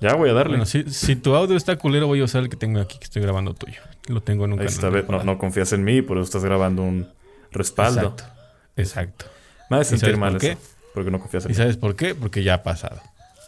[0.00, 0.52] Ya voy a darle.
[0.52, 3.04] Bueno, si, si tu audio está culero, voy a usar el que tengo aquí, que
[3.04, 3.80] estoy grabando tuyo.
[4.08, 4.90] Lo tengo en un canal.
[4.92, 7.08] Vez no, no confías en mí, por eso estás grabando un
[7.50, 8.14] respaldo.
[8.16, 8.24] Exacto.
[8.76, 9.24] Exacto.
[9.70, 10.56] Me hace ¿Y sentir mal por eso.
[10.56, 10.66] qué?
[10.94, 11.56] Porque no confías en ¿Y mí.
[11.56, 12.14] sabes por qué?
[12.14, 13.00] Porque ya ha pasado.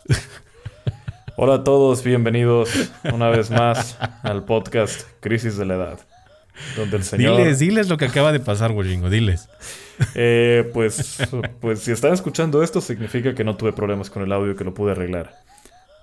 [1.37, 2.71] Hola a todos, bienvenidos
[3.13, 6.01] una vez más al podcast Crisis de la Edad.
[6.77, 7.37] Donde el señor.
[7.37, 9.49] Diles, diles lo que acaba de pasar, Wojingo, diles.
[10.17, 11.19] Eh, pues,
[11.61, 14.75] pues si están escuchando esto, significa que no tuve problemas con el audio que lo
[14.75, 15.33] pude arreglar.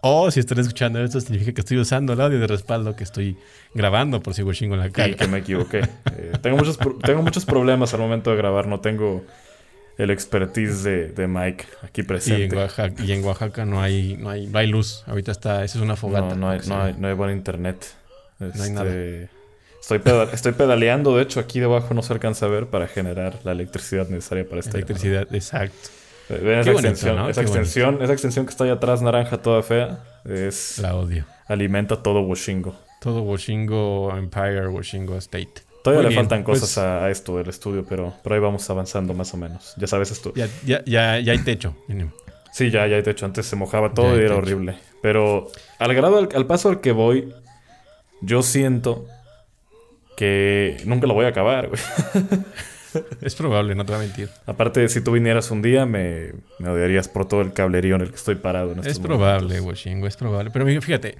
[0.08, 3.38] O si están escuchando esto, significa que estoy usando el audio de respaldo que estoy
[3.74, 5.16] grabando por si Wojingo la Y caga.
[5.16, 5.80] que me equivoqué.
[6.16, 8.68] Eh, tengo, muchos, tengo muchos problemas al momento de grabar.
[8.68, 9.26] No tengo
[9.98, 12.56] el expertise de, de Mike aquí Y en, presente.
[12.56, 15.04] Oaxaca, y en Oaxaca no hay, no hay, no hay luz.
[15.08, 16.36] Ahorita está, esa es una fogata.
[16.36, 17.84] No, no, hay, no, hay, no hay buen internet.
[18.40, 18.92] hay Este, nada.
[19.82, 23.40] Estoy, peda- estoy pedaleando, de hecho aquí debajo no se alcanza a ver para generar
[23.44, 25.76] la electricidad necesaria para esta Electricidad, exacto.
[25.76, 26.05] llamada.
[26.30, 27.30] Esa Qué bonito, extensión, ¿no?
[27.30, 31.26] esa Qué extensión, esa extensión que está ahí atrás, naranja, toda fea, es La odio.
[31.48, 32.76] alimenta todo Washingo.
[33.02, 35.54] Todo Woshingo Empire, Woshingo State.
[35.84, 38.42] Todavía Muy le bien, faltan pues- cosas a, a esto del estudio, pero, pero ahí
[38.42, 39.76] vamos avanzando más o menos.
[39.78, 40.34] Ya sabes esto.
[40.36, 41.76] Ya, ya, ya, ya hay techo.
[42.52, 44.80] Sí, ya, ya, de hecho, antes se mojaba todo Ya, y era horrible.
[45.04, 47.32] Pero al grado, al, al paso al que voy,
[48.22, 49.06] yo siento
[50.18, 51.82] que nunca lo voy a acabar, güey.
[53.22, 54.30] Es probable, no te voy a mentir.
[54.46, 58.10] Aparte, si tú vinieras un día, me, me odiarías por todo el cablerío en el
[58.10, 58.72] que estoy parado.
[58.72, 59.60] En estos Es probable.
[59.60, 60.52] Woshingo, es probable.
[60.52, 61.18] Pero fíjate,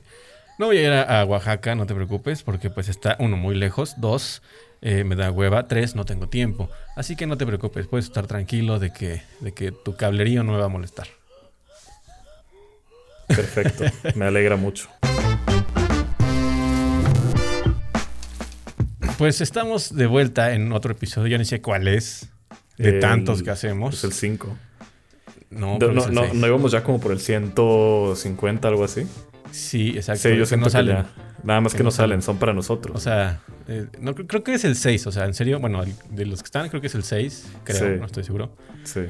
[0.58, 3.56] no voy a ir a, a Oaxaca, no te preocupes, porque pues está, uno, muy
[3.56, 4.42] lejos, dos,
[4.82, 6.70] eh, me da hueva, tres, no tengo tiempo.
[6.96, 10.54] Así que no te preocupes, puedes estar tranquilo de que, de que tu cablerío no
[10.54, 11.08] me va a molestar.
[13.28, 13.84] Perfecto,
[14.16, 14.88] me alegra mucho.
[19.18, 22.30] Pues estamos de vuelta en otro episodio, yo ni sé cuál es,
[22.78, 23.94] de El- tantos que hacemos.
[23.96, 24.58] Es el 5.
[25.52, 29.08] No, No, no, no, no íbamos ya como por el 150, algo así.
[29.52, 30.28] Sí, exacto.
[30.30, 30.98] Sí, yo siento que salen.
[30.98, 31.06] ya.
[31.44, 32.96] Nada más Que que no no salen, son para nosotros.
[32.98, 36.26] O sea, eh, no, creo, que es el 6, o sea, en serio, bueno, de
[36.26, 38.00] los que están creo que es el 6, creo, Sí.
[38.00, 38.56] no estoy seguro.
[38.84, 39.02] sí.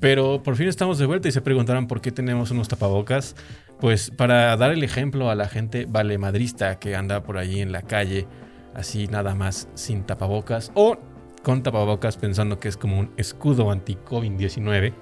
[0.00, 3.36] Pero por fin estamos de vuelta y se preguntarán por qué tenemos unos tapabocas.
[3.80, 7.70] Pues para dar el ejemplo a la gente vale madrista que anda por ahí en
[7.70, 8.26] la calle,
[8.74, 10.96] así nada más sin tapabocas o
[11.42, 14.94] con tapabocas pensando que es como un escudo anti-COVID-19,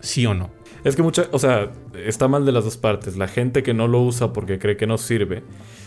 [0.00, 0.50] sí o no.
[0.84, 3.16] Es que mucha, o sea, está mal de las dos partes.
[3.16, 5.42] La gente que no lo usa porque cree que no sirve,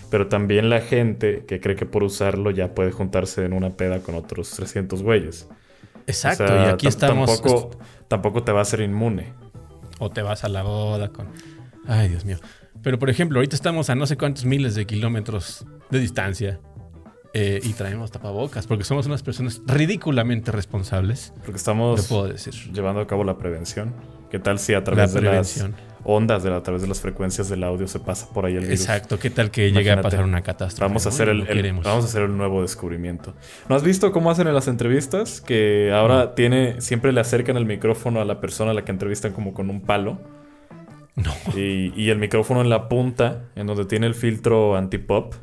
[0.10, 4.00] pero también la gente que cree que por usarlo ya puede juntarse en una peda
[4.02, 5.48] con otros 300 güeyes.
[6.08, 7.42] Exacto, O sea, y aquí tam- estamos.
[7.42, 9.32] Tampoco, tampoco te va a hacer inmune.
[10.00, 11.28] O te vas a la boda con.
[11.88, 12.38] Ay, Dios mío.
[12.82, 16.60] Pero por ejemplo, ahorita estamos a no sé cuántos miles de kilómetros de distancia.
[17.34, 21.34] Eh, y traemos tapabocas porque somos unas personas ridículamente responsables.
[21.46, 22.54] Porque estamos puedo decir.
[22.74, 23.94] llevando a cabo la prevención.
[24.32, 25.66] ¿Qué tal si a La través de las
[26.04, 28.62] ondas, de la- a través de las frecuencias del audio se pasa por ahí el
[28.62, 28.80] virus?
[28.82, 29.18] Exacto.
[29.18, 30.88] ¿Qué tal que llegue a pasar una catástrofe?
[30.88, 31.42] Vamos a hacer el,
[31.84, 33.34] vamos a hacer el nuevo descubrimiento.
[33.68, 35.42] ¿No has visto cómo hacen en las entrevistas?
[35.42, 39.34] Que ahora tiene siempre le acercan el micrófono a la persona a la que entrevistan
[39.34, 40.20] como con un palo
[41.16, 41.34] No.
[41.56, 45.34] y, y el micrófono en la punta, en donde tiene el filtro anti-pop,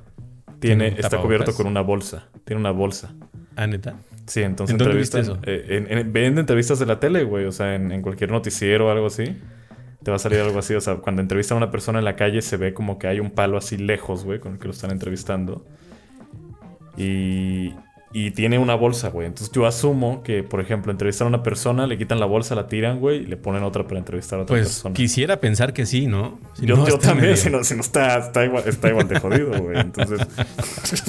[0.61, 1.27] ¿Tiene está tapabocas?
[1.27, 2.29] cubierto con una bolsa.
[2.45, 3.15] Tiene una bolsa.
[3.57, 3.97] Ah, neta.
[4.27, 5.49] Sí, entonces ¿En dónde viste entrevistan.
[5.53, 7.45] eh, en, en- ven entrevistas de la tele, güey.
[7.47, 9.37] O sea, en, en cualquier noticiero o algo así.
[10.03, 10.75] Te va a salir algo así.
[10.75, 13.21] O sea, cuando entrevistan a una persona en la calle, se ve como que hay
[13.21, 15.65] un palo así lejos, güey, con el que lo están entrevistando.
[16.97, 17.75] Y,
[18.19, 19.27] y tiene una bolsa, güey.
[19.27, 22.67] Entonces yo asumo que, por ejemplo, entrevistan a una persona, le quitan la bolsa, la
[22.67, 24.95] tiran, güey, y le ponen otra para entrevistar a otra Pues persona.
[24.95, 26.39] quisiera pensar que sí, ¿no?
[26.55, 29.07] Si Yo, no, yo también, medio- si no, si no está, está, igual, está igual
[29.07, 29.79] de jodido, güey.
[29.79, 30.21] Entonces,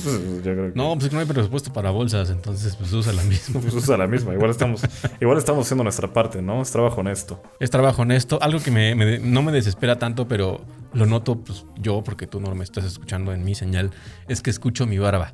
[0.06, 0.78] yo creo que...
[0.78, 3.62] No, pues no hay presupuesto para bolsas, entonces pues usa la misma.
[3.62, 4.34] Pues usa la misma.
[4.34, 4.82] Igual estamos,
[5.22, 6.62] igual estamos haciendo nuestra parte, ¿no?
[6.62, 7.42] Es trabajo honesto.
[7.60, 8.38] Es trabajo honesto.
[8.42, 10.62] Algo que me, me- no me desespera tanto, pero
[10.94, 13.92] lo noto pues, yo, porque tú no me estás escuchando en mi señal,
[14.28, 15.34] es que escucho mi barba.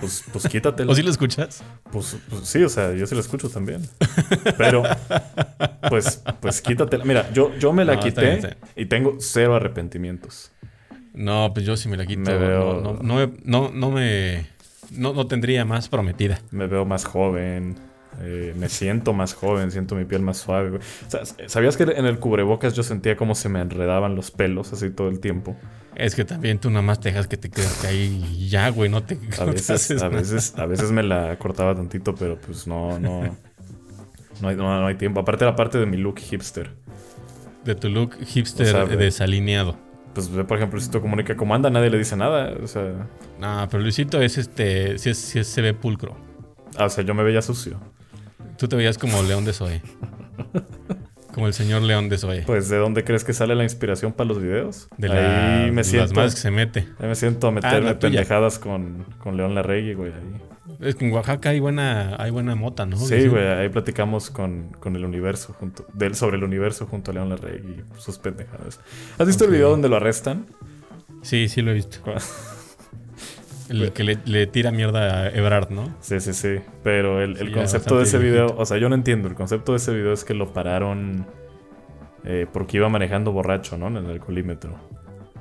[0.00, 0.92] Pues, pues quítatelo.
[0.92, 1.62] ¿O sí lo escuchas?
[1.90, 3.82] Pues, pues sí, o sea, yo sí la escucho también.
[4.56, 4.82] Pero,
[5.88, 7.04] pues, pues quítatela.
[7.04, 10.50] Mira, yo, yo me la No, quité bien, y tengo cero arrepentimientos.
[11.14, 12.20] No, pues yo sí me la quito.
[12.22, 14.46] Me veo- No, no, no me- no, no me.
[14.90, 16.40] No, no tendría más prometida.
[16.50, 17.76] Me veo más joven.
[18.20, 20.68] eh, me siento más joven, siento mi piel más suave.
[20.68, 20.82] güey.
[20.82, 24.70] O sea, ¿Sabías que en el cubrebocas yo sentía como se me enredaban los pelos
[24.74, 25.56] así todo el tiempo?
[25.94, 28.68] Es que también tú nada más te dejas que te quedes que ahí y ya,
[28.70, 28.88] güey.
[28.88, 30.08] No te, A no veces, a nada.
[30.08, 33.36] veces, a veces me la cortaba tantito, pero pues no, no.
[34.40, 35.20] No hay, no, no hay tiempo.
[35.20, 36.70] Aparte la parte de mi look hipster.
[37.64, 38.96] De tu look hipster O sea, güey.
[38.96, 39.76] desalineado.
[40.14, 42.52] Pues por ejemplo, Luisito Comunica como anda, nadie le dice nada.
[42.62, 43.08] O sea,
[43.38, 44.94] No, pero Luisito es este.
[44.94, 46.16] Es- sí es- se ve pulcro.
[46.76, 47.78] ah, o sea yo me veía sucio.
[48.58, 49.82] Tú te veías como León de Zoe.
[51.34, 52.42] Como el señor León de Zoe.
[52.46, 54.88] Pues, ¿de dónde crees que sale la inspiración para los videos?
[54.98, 56.14] De la, ahí me las siento.
[56.14, 56.88] madres que se mete.
[56.98, 60.12] Ahí me siento a Ah, meterme pendejadas con, con León Larregui, güey.
[60.12, 60.42] ahí.
[60.80, 62.96] Es que en Oaxaca hay buena, hay buena mota, ¿no?
[62.96, 67.14] Sí, güey, ahí platicamos con, con el universo junto, del, sobre el universo junto a
[67.14, 68.80] León Larregui y sus pendejadas.
[69.18, 70.46] ¿Has visto el video donde lo arrestan?
[71.22, 71.98] Sí, sí lo he visto.
[73.72, 75.94] El que le, le tira mierda a Ebrard, ¿no?
[76.00, 76.56] Sí, sí, sí.
[76.82, 79.28] Pero el, el Sí, ya concepto de ese video, o sea, yo no entiendo.
[79.28, 81.26] El concepto de ese video es que lo pararon
[82.24, 83.88] eh, porque iba manejando borracho, ¿no?
[83.88, 84.76] En el alcoholímetro.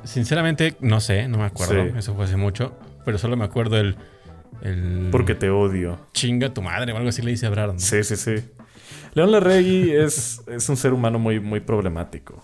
[0.03, 1.73] Sinceramente, no sé, no me acuerdo.
[1.85, 1.91] Sí.
[1.97, 2.75] Eso fue hace mucho.
[3.05, 3.95] Pero solo me acuerdo el.
[4.63, 5.99] el Porque te odio.
[6.13, 7.79] Chinga tu madre o algo así le dice Ebrard, ¿no?
[7.79, 8.35] Sí, sí, sí.
[9.13, 12.43] León Larregui es, es un ser humano muy, muy problemático.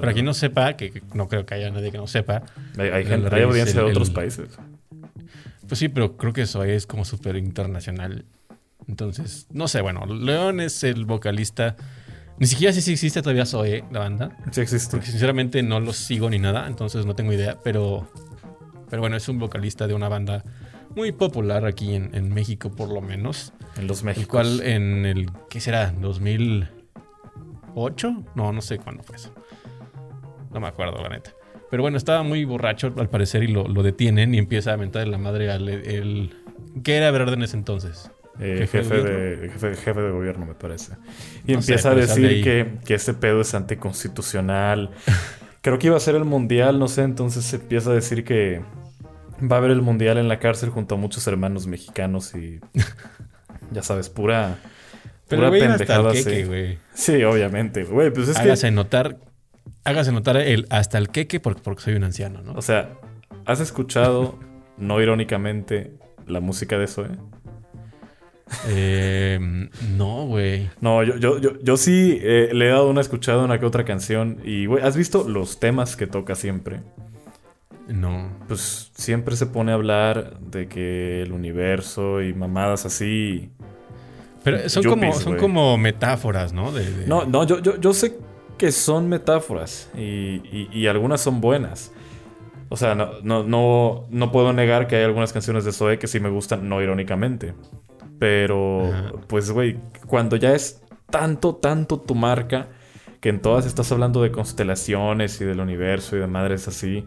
[0.00, 2.42] Para quien no sepa, que, que no creo que haya nadie que no sepa,
[2.78, 4.58] Hay, hay gente- hay audiencia de otros el- países.
[5.68, 8.24] Pues sí, pero creo que eso es como súper internacional.
[8.86, 11.76] Entonces, no sé, bueno, León es el vocalista.
[12.38, 14.36] Ni siquiera sé si existe todavía Zoe, la banda.
[14.50, 14.96] Sí existe.
[14.96, 17.58] Porque sinceramente no los sigo ni nada, entonces no tengo idea.
[17.62, 18.10] Pero,
[18.88, 20.44] pero bueno, es un vocalista de una banda
[20.96, 23.52] muy popular aquí en, en México, por lo menos.
[23.76, 24.30] En los El México.
[24.30, 25.92] cual en el, ¿qué será?
[25.94, 26.68] ¿2008?
[28.34, 29.34] No, no sé cuándo fue eso.
[30.52, 31.32] No me acuerdo, la neta.
[31.70, 35.02] Pero bueno, estaba muy borracho al parecer y lo, lo detienen y empieza a mentar
[35.02, 36.34] en la madre al el...
[36.82, 38.10] ¿Qué era Verde en ese entonces?
[38.40, 40.92] Eh, jefe de jefe, jefe de gobierno, me parece.
[41.44, 44.90] Y No sé, empieza a sale decir que, que este pedo es anticonstitucional.
[45.60, 47.02] Creo que iba a ser el mundial, no sé.
[47.02, 48.62] Entonces se empieza a decir que
[49.40, 52.60] va a haber el mundial en la cárcel junto a muchos hermanos mexicanos y.
[53.70, 54.56] Ya sabes, pura.
[55.28, 57.22] Pero pura pendejada, queque, sí.
[57.22, 58.10] obviamente, güey.
[58.10, 58.70] Pues es Hágase que.
[58.70, 59.18] notar,
[59.84, 62.52] hágase notar el hasta el queque porque, porque soy un anciano, ¿no?
[62.52, 62.90] O sea,
[63.46, 64.38] ¿has escuchado,
[64.76, 65.92] no irónicamente,
[66.26, 67.10] la música de eso, eh?
[68.66, 70.70] Eh, no, güey.
[70.80, 73.66] No, yo, yo, yo, yo sí eh, le he dado una escuchada a una que
[73.66, 74.38] otra canción.
[74.44, 76.80] Y, güey, ¿has visto los temas que toca siempre?
[77.88, 78.30] No.
[78.48, 83.50] Pues siempre se pone a hablar de que el universo y mamadas así.
[84.44, 86.72] Pero son, Yuppies, como, son como metáforas, ¿no?
[86.72, 88.16] De, de- No, no, yo, yo, yo sé
[88.58, 90.00] que son metáforas y,
[90.52, 91.92] y- y algunas son buenas.
[92.68, 96.06] O sea, no, no, no, no puedo negar que hay algunas canciones de Zoe que
[96.06, 97.54] sí me gustan, no irónicamente.
[98.18, 99.12] Pero, Ajá.
[99.26, 102.68] pues, güey, cuando ya es tanto, tanto tu marca,
[103.20, 107.04] que en todas estás hablando de constelaciones y del universo y de madres así,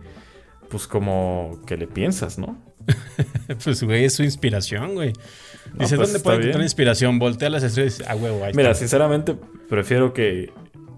[0.69, 2.57] pues como que le piensas, ¿no?
[3.63, 5.13] Pues, güey, es su inspiración, güey.
[5.73, 7.19] No, Dice, pues, ¿dónde puede encontrar inspiración?
[7.19, 9.35] Voltea las estrellas y dice, ah, huevo, Mira, sinceramente,
[9.69, 10.51] prefiero que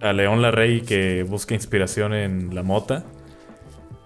[0.03, 3.03] a León Larrey que busque inspiración en la mota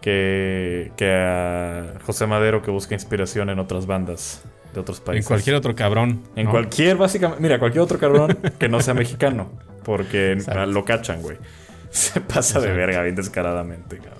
[0.01, 5.27] que, que a José Madero que busque inspiración en otras bandas de otros En países.
[5.27, 6.21] cualquier otro cabrón.
[6.35, 6.51] En ¿no?
[6.51, 7.41] cualquier, básicamente.
[7.41, 9.51] Mira, cualquier otro cabrón que no sea mexicano.
[9.83, 10.65] Porque Exacto.
[10.67, 11.37] lo cachan, güey.
[11.89, 14.17] Se pasa de verga bien descaradamente, cabrón.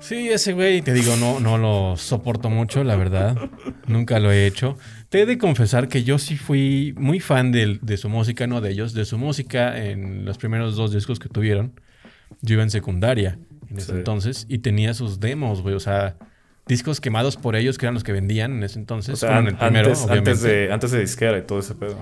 [0.00, 3.36] Sí, ese güey, te digo, no, no lo soporto mucho, la verdad.
[3.86, 4.78] Nunca lo he hecho.
[5.08, 8.70] Te he de confesar que yo sí fui muy fan de, su música, no de
[8.70, 11.72] ellos, de su música en los primeros dos discos que tuvieron.
[12.42, 13.38] Yo iba en secundaria
[13.70, 13.92] en ese Sí.
[13.98, 15.74] entonces y tenía sus demos, güey.
[15.74, 16.16] O sea,
[16.66, 19.14] discos quemados por ellos, que eran los que vendían en ese entonces.
[19.14, 20.48] O sea, Bueno, en el primero, antes, antes, obviamente.
[20.48, 21.96] de, antes de disquera y todo ese pedo.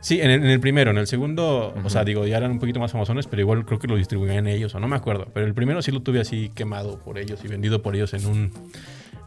[0.00, 0.90] Sí, en el, en el primero.
[0.90, 3.78] En el segundo, o sea, digo, ya eran un poquito más famosones, pero igual creo
[3.78, 5.28] que lo distribuían ellos, o no me acuerdo.
[5.32, 8.26] Pero el primero sí lo tuve así quemado por ellos y vendido por ellos en
[8.26, 8.52] un,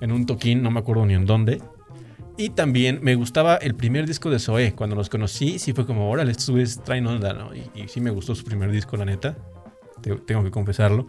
[0.02, 1.64] en un toquín, no me acuerdo ni en dónde.
[2.38, 4.74] Y también me gustaba el primer disco de Zoé.
[4.74, 7.56] Cuando los conocí, sí fue como, órale, estos güeyes traen onda, ¿no?
[7.56, 9.36] Y, y sí me gustó su primer disco, la neta.
[10.02, 11.08] Te- tengo que confesarlo.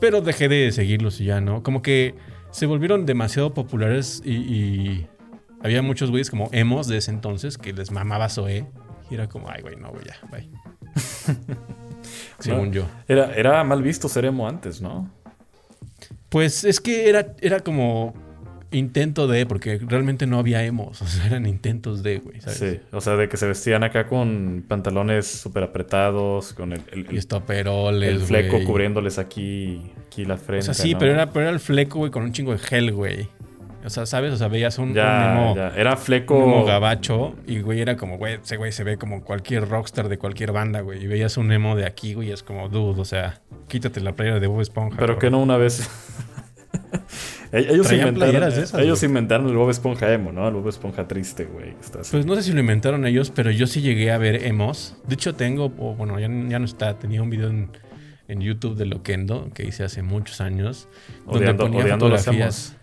[0.00, 1.62] Pero dejé de seguirlos y ya, ¿no?
[1.62, 2.14] Como que
[2.50, 5.06] se volvieron demasiado populares y, y
[5.62, 8.66] había muchos güeyes como emos de ese entonces que les mamaba Zoé.
[9.10, 10.48] Y era como, ay, güey, no, güey, ya, bye.
[12.38, 12.86] Según yo.
[13.06, 15.10] Era, era mal visto ser emo antes, ¿no?
[16.30, 18.14] Pues es que era, era como
[18.74, 22.58] intento de, porque realmente no había emos, o sea, eran intentos de, güey, ¿sabes?
[22.58, 27.16] Sí, o sea, de que se vestían acá con pantalones súper apretados, con el, el-
[27.16, 28.64] estoperoles, el fleco güey.
[28.66, 30.66] cubriéndoles aquí, aquí la O frente.
[30.66, 30.98] sea, sí, ¿no?
[30.98, 33.28] pero, era, pero era el fleco, güey, con un chingo de gel, güey.
[33.86, 34.32] O sea, ¿sabes?
[34.32, 35.68] O sea, veías un, un Ya, emo, ya.
[35.76, 36.42] Era un fleco.
[36.42, 40.16] emo gabacho y, güey, era como, güey, ese güey se ve como cualquier rockstar de
[40.16, 41.04] cualquier banda, güey.
[41.04, 44.12] Y veías un emo de aquí, güey, y es como, dude, o sea, quítate la
[44.16, 44.96] playera de Bob Esponja.
[44.98, 45.86] Pero que no una vez.
[47.54, 49.08] ellos inventaron, esas, ellos güey.
[49.08, 50.48] inventaron el Bob Esponja emo, ¿no?
[50.48, 51.74] El Bob Esponja triste, güey.
[51.74, 52.10] que está así.
[52.10, 54.96] Pues no sé si lo inventaron ellos, pero yo sí llegué a ver emos.
[55.06, 57.70] De hecho, tengo, o bueno, ya, ya no está, tenía un video en,
[58.28, 60.88] en YouTube de Loquendo que hice hace muchos años.
[61.26, 62.76] Donde odiando, ponía odiando los fotografías.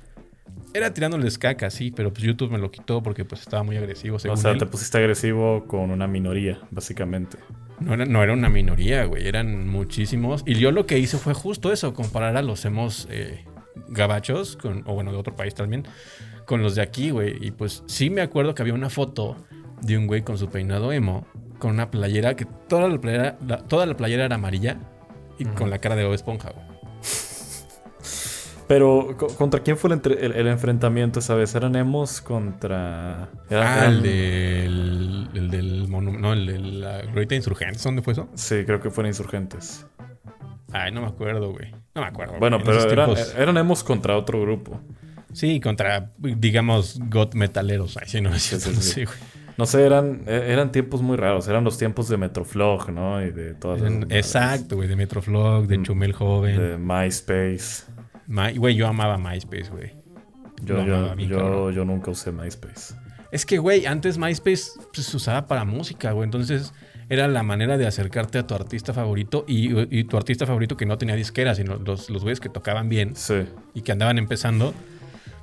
[0.74, 4.20] Era tirándoles caca, sí, pero pues YouTube me lo quitó porque pues estaba muy agresivo,
[4.20, 4.58] según O sea, él.
[4.58, 7.38] te pusiste agresivo con una minoría, básicamente.
[7.82, 9.28] No era, no era una minoría, güey.
[9.28, 10.44] Eran muchísimos.
[10.46, 13.44] Y yo lo que hice fue justo eso, comparar a los emos eh,
[13.88, 15.86] gabachos, con, o bueno, de otro país también,
[16.46, 17.36] con los de aquí, güey.
[17.46, 19.36] Y pues sí me acuerdo que había una foto
[19.82, 21.26] de un güey con su peinado emo,
[21.60, 24.78] con una playera que toda la playera, la- toda la playera era amarilla
[25.38, 26.66] y con la cara de Bob Esponja, güey.
[28.68, 31.54] Pero, co- ¿contra quién fue el, entre- el- el enfrentamiento esa vez?
[31.56, 33.30] ¿Eran emos contra...?
[33.50, 35.30] Ah, el del.
[35.34, 35.90] El del.
[35.92, 37.84] No, el de la de Insurgentes.
[37.84, 38.30] ¿Dónde fue eso?
[38.34, 39.86] Sí, creo que fueron insurgentes.
[40.74, 41.72] Ay, no me acuerdo, güey.
[41.96, 42.36] No me acuerdo.
[42.40, 42.66] Bueno, güey.
[42.78, 44.80] Pero eran, tiempos- eran emos contra otro grupo.
[45.34, 47.98] Sí, contra, digamos, got metaleros.
[47.98, 49.06] Ay, sí, no, Sí, sí, sí, sí.
[49.06, 49.18] güey.
[49.58, 51.48] No sé, eran, e- eran tiempos muy raros.
[51.48, 53.22] Eran los tiempos de Metroflog, ¿no?
[53.22, 54.06] Y de todas madres.
[54.10, 54.88] Exacto, güey.
[54.88, 56.58] De Metroflog, de Mm, Chumel Joven.
[56.58, 57.84] De MySpace.
[58.28, 59.94] My- Güey, yo amaba MySpace, güey.
[60.64, 62.94] Yo, No, yo, bien yo, yo nunca usé MySpace.
[63.32, 64.64] Es que, güey, antes MySpace
[64.94, 66.26] pues, se usaba para música, güey.
[66.26, 66.74] Entonces
[67.12, 70.86] era la manera de acercarte a tu artista favorito y, y tu artista favorito que
[70.86, 73.44] no tenía disquera, sino los, los güeyes que tocaban bien Sí.
[73.74, 74.74] y que andaban empezando.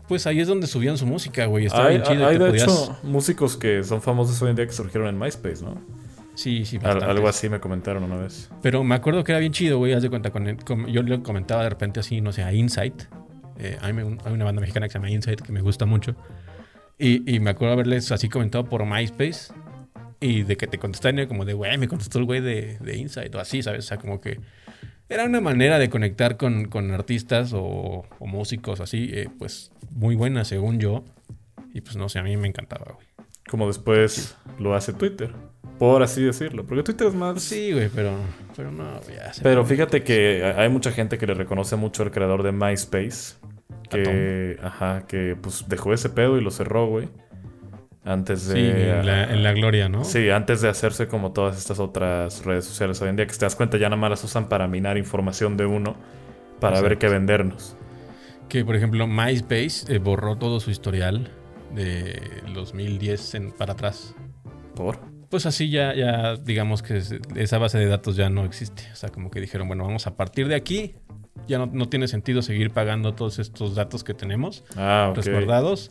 [0.08, 1.66] Pues ahí es donde subían su música, güey.
[1.66, 2.20] Estaba Hay, bien chido.
[2.22, 5.08] y hay te de podías- hecho músicos que son famosos hoy en día que surgieron
[5.08, 5.74] en MySpace, ¿no?
[6.34, 8.48] Sí, sí, Al- algo así me comentaron una vez.
[8.62, 9.92] Pero me acuerdo que era bien chido, güey.
[9.92, 13.02] Haz de cuenta, con, con- yo le comentaba de repente así, no sé, a Insight.
[13.58, 16.14] Eh, hay, me- hay una banda mexicana que se llama Insight que me gusta mucho.
[16.98, 19.52] Y, y me acuerdo haberles así comentado por MySpace.
[20.20, 23.34] Y de que te contestaran como de, güey, me contestó el güey de, de Insight
[23.34, 23.84] o así, ¿sabes?
[23.84, 24.40] O sea, como que
[25.08, 30.16] era una manera de conectar con, con artistas o, o músicos así, eh, pues muy
[30.16, 31.04] buena según yo.
[31.72, 33.06] Y pues no sé, a mí me encantaba, güey.
[33.48, 35.32] Como después lo hace Twitter.
[35.78, 36.66] Por así decirlo.
[36.66, 37.40] Porque Twitter es más...
[37.42, 38.12] Sí, güey, pero,
[38.56, 42.10] pero no, ya se Pero fíjate que hay mucha gente que le reconoce mucho al
[42.10, 43.36] creador de MySpace.
[43.88, 47.08] Que, ajá, que pues dejó ese pedo y lo cerró, güey.
[48.10, 48.54] Antes de...
[48.54, 50.02] Sí, en la, en la gloria, ¿no?
[50.02, 53.38] Sí, antes de hacerse como todas estas otras redes sociales hoy en día, que si
[53.38, 55.94] te das cuenta ya nada más las usan para minar información de uno,
[56.58, 57.76] para ver qué vendernos.
[58.48, 61.30] Que, por ejemplo, MySpace eh, borró todo su historial
[61.74, 64.14] de los 2010 en- para atrás.
[64.74, 64.98] ¿Por?
[65.28, 68.84] Pues así ya, ya digamos que es- esa base de datos ya no existe.
[68.90, 70.94] O sea, como que dijeron, bueno, vamos a partir de aquí.
[71.46, 75.16] Ya no, no tiene sentido seguir pagando todos estos datos que tenemos Ah, ok.
[75.16, 75.90] resguardados.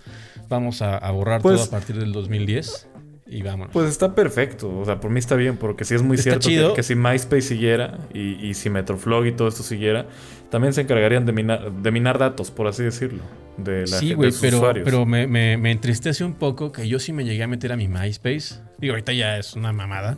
[0.50, 2.90] Vamos a, a borrar Pues- todo a partir del 2010
[3.30, 3.74] y vámonos.
[3.74, 6.48] Pues está perfecto, o sea, por mí está bien, porque sí es muy Está cierto
[6.48, 6.74] que, chido.
[6.74, 10.06] que si MySpace siguiera y, y si Metroflog y todo esto siguiera,
[10.50, 13.24] también se encargarían de minar, de minar datos, por así decirlo,
[13.58, 14.86] de, la, sí, güey, pero, usuarios.
[14.86, 17.76] pero me, me- me entristece un poco que yo sí me llegué a meter a
[17.76, 18.62] mi MySpace.
[18.78, 20.18] Digo, ahorita ya es una mamada.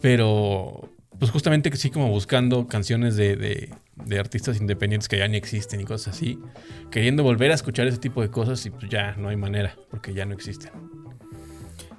[0.00, 5.28] Pero, pues justamente que sí, como buscando canciones de, de- de artistas independientes que ya
[5.28, 6.38] ni existen y cosas así.
[6.90, 10.12] Queriendo volver a escuchar ese tipo de cosas y pues ya no hay manera, porque
[10.14, 10.72] ya no existen.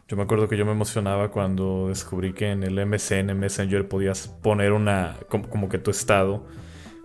[0.07, 4.27] Yo me acuerdo que yo me emocionaba cuando descubrí que en el MSN Messenger podías
[4.27, 6.45] poner una, como, como que tu estado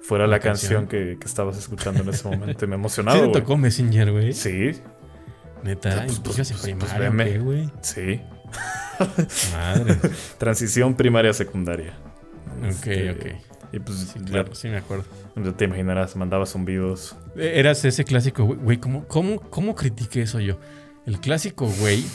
[0.03, 1.13] fuera la canción, canción.
[1.13, 2.67] que, que estabas escuchando en ese momento.
[2.67, 3.41] Me ¿Sí emocionaba, te güey.
[3.41, 4.33] tocó Messenger, güey?
[4.35, 4.73] Sí,
[5.63, 7.71] Neta, Pues, ¿y pues, pues, pues, primaria güey?
[7.81, 8.21] sí.
[9.53, 9.97] Madre.
[10.39, 11.95] Transición primaria-secundaria.
[12.59, 13.27] ok, Este, ok.
[13.73, 15.05] Y pues Sí, ya- claro, sí me acuerdo.
[15.37, 17.17] ya te imaginarás, mandaba zumbidos.
[17.37, 18.79] Eras ese clásico, güey.
[18.79, 20.59] ¿cómo, cómo, ¿Cómo critiqué eso yo?
[21.07, 22.05] El clásico, güey.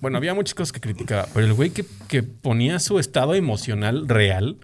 [0.00, 4.08] Bueno, había muchas cosas que criticaba, pero el güey que, que ponía su estado emocional
[4.08, 4.56] real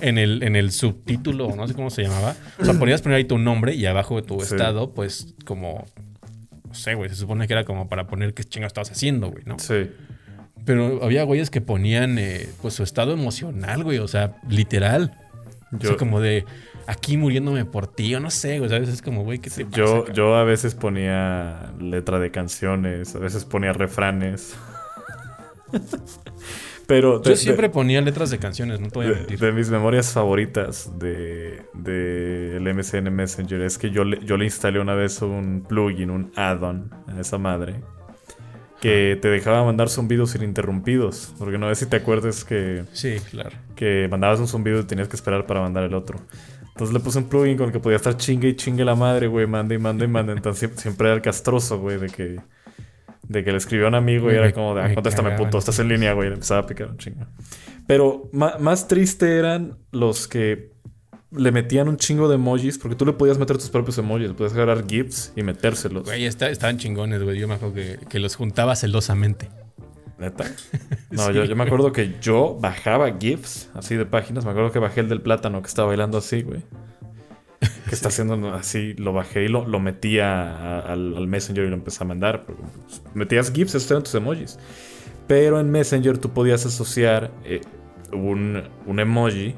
[0.00, 2.34] en el, en el subtítulo, no sé cómo se llamaba.
[2.58, 4.54] O sea, podías poner ahí tu nombre y abajo de tu Sí.
[4.54, 5.84] estado, pues como.
[6.66, 7.10] No sé, güey.
[7.10, 9.58] Se supone que era como para poner qué chingo estabas haciendo, güey, ¿no?
[9.58, 9.90] Sí.
[10.66, 13.98] Pero había güeyes que ponían, eh, pues, su estado emocional, güey.
[13.98, 15.16] O sea, literal.
[15.72, 16.44] O Yo, sea, como de
[16.86, 18.68] aquí muriéndome por ti, o no sé, güey.
[18.68, 18.88] ¿Sabes?
[18.88, 20.14] Es como, güey, ¿qué te pasa, yo, cabrón?
[20.14, 24.56] yo a veces ponía letra de canciones, a veces ponía refranes.
[26.88, 29.38] Pero de, Yo siempre ponía letras de canciones, no te voy a mentir.
[29.40, 34.44] de mis memorias favoritas de, de el MSN Messenger es que yo le, yo le
[34.44, 37.82] instalé una vez un plugin, un add-on a esa madre
[38.80, 41.32] que te dejaba mandar zumbidos ininterrumpidos.
[41.38, 43.56] Porque no sé si te acuerdas que Sí, claro.
[43.74, 46.18] que mandabas un zumbido y tenías que esperar para mandar el otro.
[46.68, 49.28] Entonces le puse un plugin con el que podía estar chingue y chingue la madre,
[49.28, 50.32] güey, manda y manda y manda.
[50.34, 52.38] Entonces siempre, era el castroso, güey, de que,
[53.26, 55.56] de que le escribió a un amigo y era como de, ah, me contéstame puto,
[55.56, 57.24] estás en línea, güey, y le empezaba a picar un chingo.
[57.86, 60.75] Pero más triste eran los que
[61.30, 64.54] le metían un chingo de emojis, porque tú le podías meter tus propios emojis, podías
[64.54, 66.04] agarrar GIFs y metérselos.
[66.04, 67.38] Güey, está- estaban chingones, güey.
[67.38, 69.50] Yo me acuerdo que, que los juntaba celosamente.
[70.18, 70.44] ¿Neta?
[71.10, 74.44] No, Sí, yo, yo me acuerdo que yo bajaba GIFs así de páginas.
[74.44, 76.62] Me acuerdo que bajé el del plátano que estaba bailando así, güey.
[77.88, 81.74] Que está haciendo así, lo bajé y lo, lo metía al, al Messenger y lo
[81.74, 82.44] empecé a mandar.
[82.44, 82.58] Pues,
[83.14, 84.58] Metías GIFs, estos eran tus emojis.
[85.26, 87.60] Pero en Messenger tú podías asociar eh,
[88.12, 89.54] un, un emoji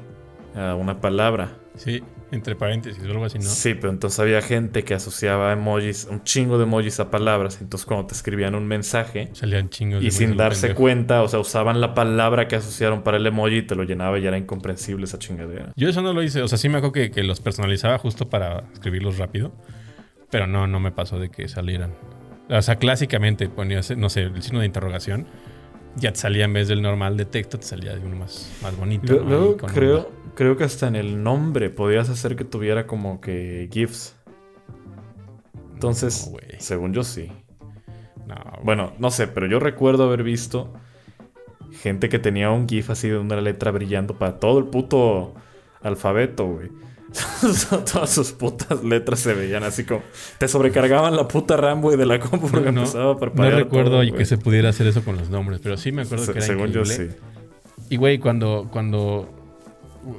[0.59, 1.57] a una palabra.
[1.77, 3.45] Sí, entre paréntesis o algo así, ¿no?
[3.45, 7.61] Sí, pero entonces había gente que asociaba emojis, un chingo de emojis a palabras.
[7.61, 10.00] Entonces cuando te escribían un mensaje Salían chingos.
[10.00, 13.59] de y sin darse cuenta, o sea, usaban la palabra que asociaron para el emoji
[13.59, 15.73] y te lo llenaba y era incomprensible esa chingadera.
[15.77, 16.43] Yo eso no lo hice.
[16.43, 19.53] O sea, sí me acuerdo que, que los personalizaba justo para escribirlos rápido.
[20.31, 21.95] Pero no, no me pasó de que salieran.
[22.50, 25.27] O sea, clásicamente ponías, no sé, el signo de interrogación.
[25.97, 28.76] Ya te salía en vez del normal de texto, te salía de uno más, más
[28.76, 29.18] bonito.
[29.18, 34.16] Luego creo, creo que hasta en el nombre podías hacer que tuviera como que GIFs.
[35.75, 37.30] Entonces, No, según yo sí.
[38.26, 38.37] No.
[38.62, 40.73] Bueno, no sé, pero yo recuerdo haber visto
[41.73, 45.35] gente que tenía un GIF así de una letra brillando para todo el puto
[45.83, 46.71] alfabeto, güey.
[47.93, 50.03] Todas sus putas letras se veían así como...
[50.38, 53.55] Te sobrecargaban la puta RAM, güey, de la compu porque no, empezaba a no parpadear
[53.55, 56.27] recuerdo todo, y que se pudiera hacer eso con los nombres, pero sí me acuerdo
[56.27, 57.15] Se- que era según yo increíble.
[57.15, 57.21] sí.
[57.91, 59.29] Y güey, cuando, cuando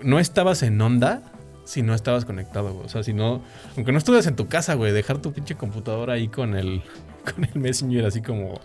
[0.03, 1.21] no estabas en onda,
[1.65, 2.85] si no estabas conectado, güey.
[2.85, 3.43] O sea, si no,
[3.77, 6.81] aunque no estuvieras en tu casa, güey, dejar tu pinche computadora ahí con el,
[7.35, 8.59] con el Messenger así como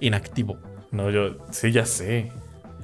[0.00, 0.58] inactivo.
[0.90, 1.38] No, yo...
[1.50, 2.30] Sí, ya sé.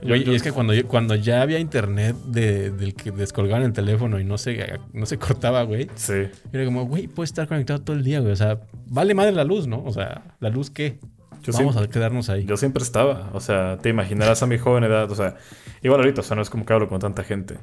[0.07, 3.11] Yo- Güey, yo- y es que cuando, yo- cuando ya había internet de- del que
[3.11, 6.25] descolgaban el teléfono y no se, no se cortaba, güey, Sí.
[6.53, 8.33] era como, güey, puedes estar conectado todo el día, güey.
[8.33, 9.83] O sea, vale madre la luz, ¿no?
[9.85, 10.99] O sea, ¿la luz qué?
[11.43, 12.45] Yo Vamos siempre- a quedarnos ahí.
[12.45, 15.37] Yo siempre estaba, o sea, te imaginarás a mi joven edad, o sea,
[15.83, 17.59] igual ahorita, o sea, no es como que hablo con tanta gente,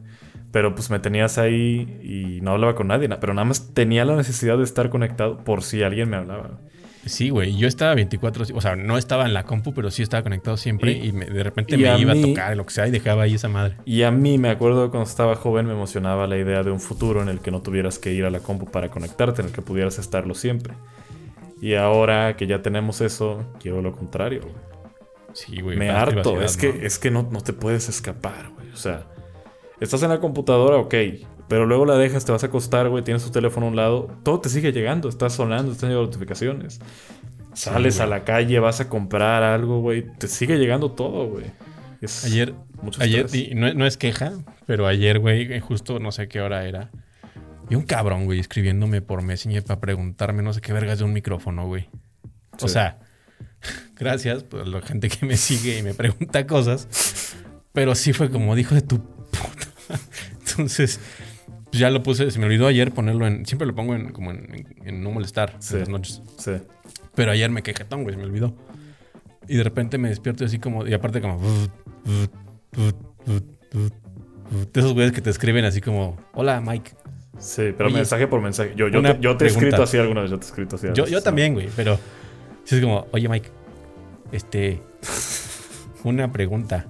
[0.51, 4.05] pero pues me tenías ahí y no hablaba con nadie, na- pero nada más tenía
[4.05, 6.59] la necesidad de estar conectado por si alguien me hablaba.
[7.05, 7.55] Sí, güey.
[7.57, 10.93] Yo estaba 24, o sea, no estaba en la compu, pero sí estaba conectado siempre
[10.93, 12.87] Y- y, me- de repente y me a iba mí- a tocar lo que sea
[12.87, 13.75] y dejaba ahí esa madre.
[13.85, 17.21] Y a mí me acuerdo cuando estaba joven me emocionaba la idea de un futuro
[17.21, 19.61] en el que no tuvieras que ir a la compu para conectarte, en el que
[19.61, 20.75] pudieras estarlo siempre.
[21.61, 24.41] Y ahora que ya tenemos eso, quiero lo contrario.
[24.41, 24.53] güey.
[25.33, 25.77] Sí, güey.
[25.77, 26.81] Me harto, es que, ¿no?
[26.85, 28.69] es que no, no te puedes escapar, güey.
[28.71, 29.07] O sea,
[29.79, 30.93] estás en la computadora, ok,
[31.47, 34.09] pero luego la dejas, te vas a acostar, güey, tienes tu teléfono a un lado,
[34.23, 36.79] todo te sigue llegando, está sonando, están llegando notificaciones.
[37.53, 41.45] Sales a la calle, vas a comprar algo, güey, te sigue llegando todo, güey.
[42.01, 42.53] Es Ayer,
[42.99, 44.33] ayer, y no, no es queja,
[44.65, 46.91] pero ayer, güey, justo no sé qué hora era.
[47.69, 51.13] Y un cabrón, güey, escribiéndome por Messenger para preguntarme no sé qué vergas de un
[51.13, 51.89] micrófono, güey.
[52.61, 52.99] O sea,
[53.95, 57.35] gracias por la gente que me sigue y me pregunta cosas.
[57.71, 59.67] Pero sí fue como dijo de tu puta.
[60.39, 60.99] Entonces,
[61.73, 63.47] pues ya lo puse, se me olvidó ayer ponerlo en.
[63.47, 65.73] Siempre lo pongo en como en, en- en no molestar Sí.
[65.73, 66.21] en las noches.
[66.37, 66.51] Sí.
[67.15, 68.53] Pero ayer me quejetón, güey, se me olvidó.
[69.47, 70.85] Y de repente me despierto así como.
[70.85, 71.39] Y aparte como.
[74.73, 76.15] De esos güeyes que te escriben así como.
[76.33, 76.91] Hola, Mike.
[77.39, 78.73] Sí, pero Oye, mensaje por mensaje.
[78.75, 80.87] Yo, te, yo te he escrito así alguna vez, yo te he escrito así.
[80.93, 81.97] Yo, también, güey, pero.
[82.69, 83.07] Es como.
[83.11, 83.49] Oye, Mike.
[84.31, 84.79] Este.
[86.03, 86.85] Una pregunta.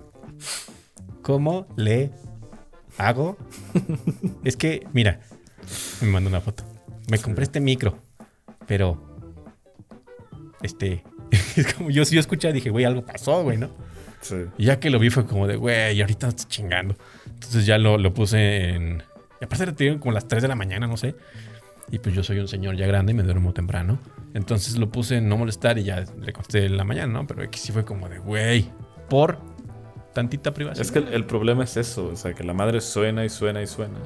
[1.22, 2.12] ¿Cómo le
[2.98, 3.38] hago?
[4.44, 5.20] es que, mira.
[6.02, 6.64] Me manda una foto.
[7.10, 7.98] Me compré este micro.
[8.68, 9.02] Pero.
[10.62, 11.04] Este.
[11.56, 13.70] Es como yo, yo escuché, dije, güey, algo pasó, güey, ¿no?
[14.22, 14.36] Sí.
[14.58, 16.96] Y ya que lo vi fue como de, güey, ahorita estás chingando.
[17.26, 19.04] Entonces ya lo, lo puse en...
[19.42, 21.16] Y aparte como las 3 de la mañana, no sé.
[21.92, 24.00] Y pues yo soy un señor ya grande y me duermo temprano.
[24.34, 27.28] Entonces lo puse en no molestar y ya le contesté en la mañana, ¿no?
[27.28, 28.70] Pero aquí sí fue como de, güey,
[29.10, 29.40] por
[30.14, 30.86] tantita privacidad.
[30.86, 33.62] Es que el, el problema es eso, o sea, que la madre suena y suena
[33.62, 34.00] y suena.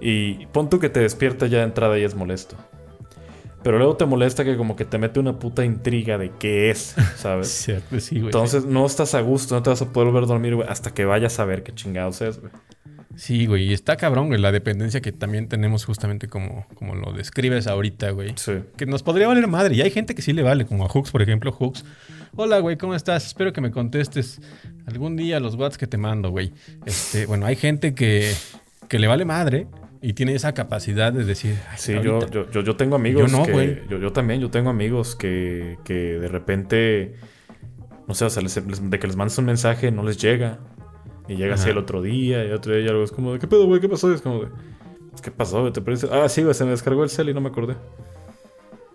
[0.00, 2.56] Y pon tú que te despierta ya de entrada y es molesto.
[3.62, 6.94] Pero luego te molesta que como que te mete una puta intriga de qué es,
[7.16, 7.70] ¿sabes?
[7.90, 8.26] Pues sí, güey.
[8.26, 10.92] Entonces no estás a gusto, no te vas a poder volver a dormir, güey, hasta
[10.94, 12.52] que vayas a ver qué chingados es, güey.
[13.20, 13.64] Sí, güey.
[13.68, 18.12] Y está cabrón, güey, la dependencia que también tenemos justamente como, como lo describes ahorita,
[18.12, 18.32] güey.
[18.36, 18.52] Sí.
[18.78, 19.74] Que nos podría valer madre.
[19.74, 21.52] Y hay gente que sí le vale, como a Hooks, por ejemplo.
[21.52, 21.84] Hooks.
[22.34, 23.26] Hola, güey, ¿cómo estás?
[23.26, 24.40] Espero que me contestes
[24.86, 26.54] algún día los whats que te mando, güey.
[26.86, 28.32] Este, bueno, hay gente que,
[28.88, 29.66] que le vale madre
[30.00, 31.56] y tiene esa capacidad de decir.
[31.68, 32.30] "Ay, Sí, yo, ahorita".
[32.32, 33.52] yo, yo, yo tengo amigos Yo no, que...
[33.52, 33.82] güey.
[33.90, 37.16] Yo, yo también, yo tengo amigos que, que de repente...
[38.08, 40.58] No sé, o sea, les- les- de que les mandas un mensaje no les llega.
[41.30, 41.70] Y llega así Ajá.
[41.72, 43.38] el otro día y otro día y algo es como de...
[43.38, 43.80] ¿Qué pedo, güey?
[43.80, 44.10] ¿Qué pasó?
[44.10, 44.48] Y es como de...
[45.22, 45.72] ¿Qué pasó, güey?
[45.72, 45.80] ¿Te?
[46.10, 47.76] Ah, sí, güey, se me descargó el cel y no me acordé.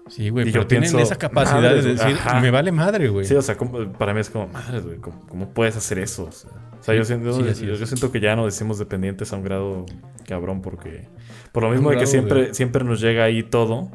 [0.07, 2.39] Sí, güey, pero yo tienen pienso, esa capacidad de decir, ajá.
[2.39, 3.25] me vale madre, güey.
[3.25, 4.47] Sí, o sea, como- para mí es como...
[4.47, 6.25] Madre, güey, ¿cómo, cómo puedes hacer eso?
[6.25, 9.33] O sea, o sea, yo, siento, sí, así yo, siento que ya nos decimos dependientes
[9.33, 9.85] a un grado
[10.27, 11.07] cabrón porque...
[11.51, 13.89] Por lo mismo de que siempre, de- siempre nos llega ahí todo,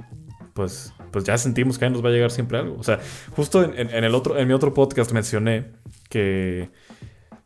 [0.55, 2.77] pues, pues ya sentimos que ahí nos va a llegar siempre algo.
[2.79, 2.99] O sea,
[3.37, 5.67] justo en, en- en el otro, en mi otro podcast mencioné
[6.09, 6.71] que,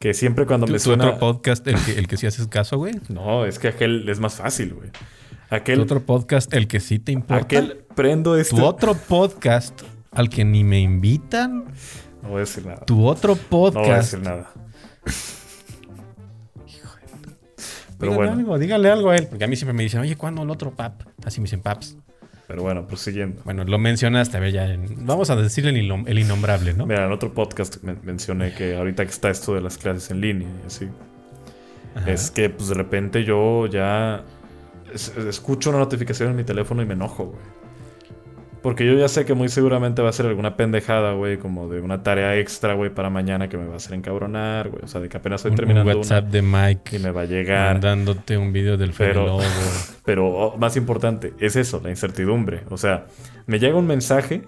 [0.05, 1.07] que siempre cuando ¿Tu, me tu suena...
[1.07, 2.93] otro podcast, el que, el que sí haces caso, güey?
[3.09, 4.91] No, es que aquel es más fácil, güey.
[4.91, 7.43] Tu Aquel, otro podcast, el que sí te importa.
[7.43, 8.55] aquel prendo este...
[8.55, 11.65] Tu otro podcast, al que ni me invitan.
[12.23, 12.85] No voy a decir nada.
[12.85, 14.13] Tu otro No voy a podcast.
[14.13, 14.53] decir nada.
[17.99, 19.27] Pero dígale bueno, algo, dígale algo a él.
[19.27, 21.01] Porque a mí siempre me dicen, oye, ¿cuándo el otro pap?
[21.25, 21.97] Así me dicen paps.
[22.47, 23.41] Pero bueno, prosiguiendo.
[23.45, 24.67] Bueno, lo mencionaste, a ver, ya.
[24.73, 26.87] en- vamos a decirle el, el innombrable, ¿no?
[26.87, 30.21] Mira, en otro podcast men- mencioné que ahorita que está esto de las clases en
[30.21, 30.89] línea y así,
[31.95, 32.11] Ajá.
[32.11, 34.23] es que pues de repente yo ya
[34.93, 37.64] es- escucho una notificación en mi teléfono y me enojo, güey.
[38.65, 41.83] Porque yo ya sé que muy seguramente va a ser alguna pendejada, güey, como de
[41.83, 44.83] una tarea extra, güey, para mañana que me va a hacer encabronar, güey.
[44.83, 47.21] O sea, de que apenas estoy Un- un, terminando WhatsApp de Mike y me va
[47.21, 47.75] a llegar.
[47.75, 49.39] mandándote un video del Pero-.
[50.07, 52.63] Pero oh, más importante, es eso, la incertidumbre.
[52.71, 53.05] O sea,
[53.47, 54.45] me llega un mensaje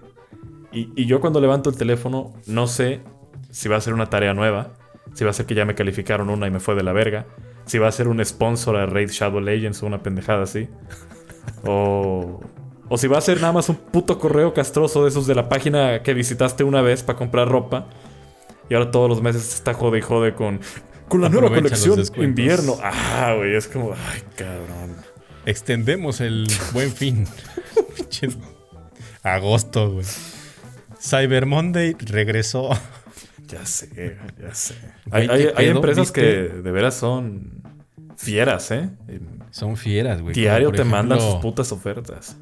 [0.73, 3.03] y, y yo cuando levanto el teléfono no sé
[3.51, 4.73] si va a ser una tarea nueva,
[5.13, 7.27] si va a ser que ya me calificaron una y me fue de la verga,
[7.67, 10.69] si va a ser un sponsor a Raid Shadow Legends o una pendejada así.
[11.65, 12.41] O,
[12.89, 15.49] o si va a ser nada más un puto correo castroso de esos de la
[15.49, 17.89] página que visitaste una vez para comprar ropa.
[18.69, 20.61] Y ahora todos los meses está jode y jode con...
[21.09, 22.77] Con la nueva colección invierno.
[22.83, 23.93] Ah, güey, es como...
[23.93, 24.97] Ay, cabrón.
[25.45, 27.29] Extendemos el buen fin.
[29.23, 30.07] Agosto, güey.
[31.01, 32.71] Cyber Monday regresó.
[33.47, 34.75] Ya sé, ya sé.
[35.13, 36.21] Hay, hay- empresas ¿Viste?
[36.21, 36.27] que
[36.63, 37.63] de veras son
[38.17, 38.91] fieras, ¿eh?
[39.53, 40.35] Son fieras, güey.
[40.35, 42.37] Diario te mandan sus putas ofertas.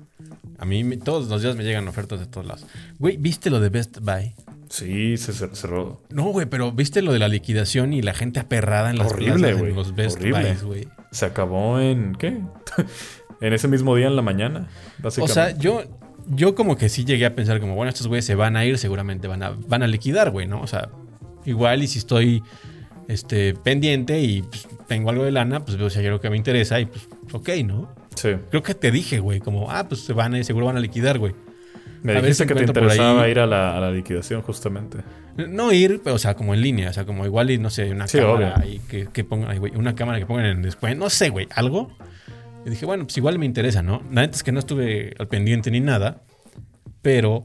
[0.58, 2.66] A mí todos los días me llegan ofertas de todos lados.
[2.98, 4.34] Güey, ¿viste lo de Best Buy?
[4.68, 6.00] Sí, se cer- cerró.
[6.10, 9.34] No, güey, pero ¿viste lo de la liquidación y la gente aperrada en las Horrible,
[9.50, 10.48] plazas, en los Best Horrible.
[10.48, 10.88] Buys, güey?
[11.10, 12.14] Se acabó en.
[12.14, 12.40] ¿Qué?
[13.40, 14.68] en ese mismo día en la mañana.
[15.02, 15.82] O sea, yo,
[16.28, 18.78] yo como que sí llegué a pensar como, bueno, estos güeyes se van a ir,
[18.78, 20.60] seguramente van a, van a liquidar, güey, ¿no?
[20.60, 20.88] O sea,
[21.44, 22.42] igual y si estoy
[23.08, 26.36] este, pendiente y pues, tengo algo de lana, pues veo si hay algo que me
[26.36, 27.94] interesa y pues, ok, ¿no?
[28.14, 28.30] Sí.
[28.50, 30.80] Creo que te dije, güey, como, ah, pues se van a ir, seguro van a
[30.80, 31.34] liquidar, güey.
[32.02, 34.98] Me A dijiste que te interesaba ir a la, a la liquidación, justamente.
[35.48, 37.90] No ir, pero, o sea, como en línea, o sea, como igual y no sé,
[37.90, 41.02] una Sí, cámara ahí que, que pongan, ay, güey, una cámara que pongan en descuento,
[41.02, 41.96] no sé, güey, algo.
[42.66, 44.02] Y dije, bueno, pues igual me interesa, ¿no?
[44.12, 46.22] La neta es que no estuve al pendiente ni nada,
[47.02, 47.44] pero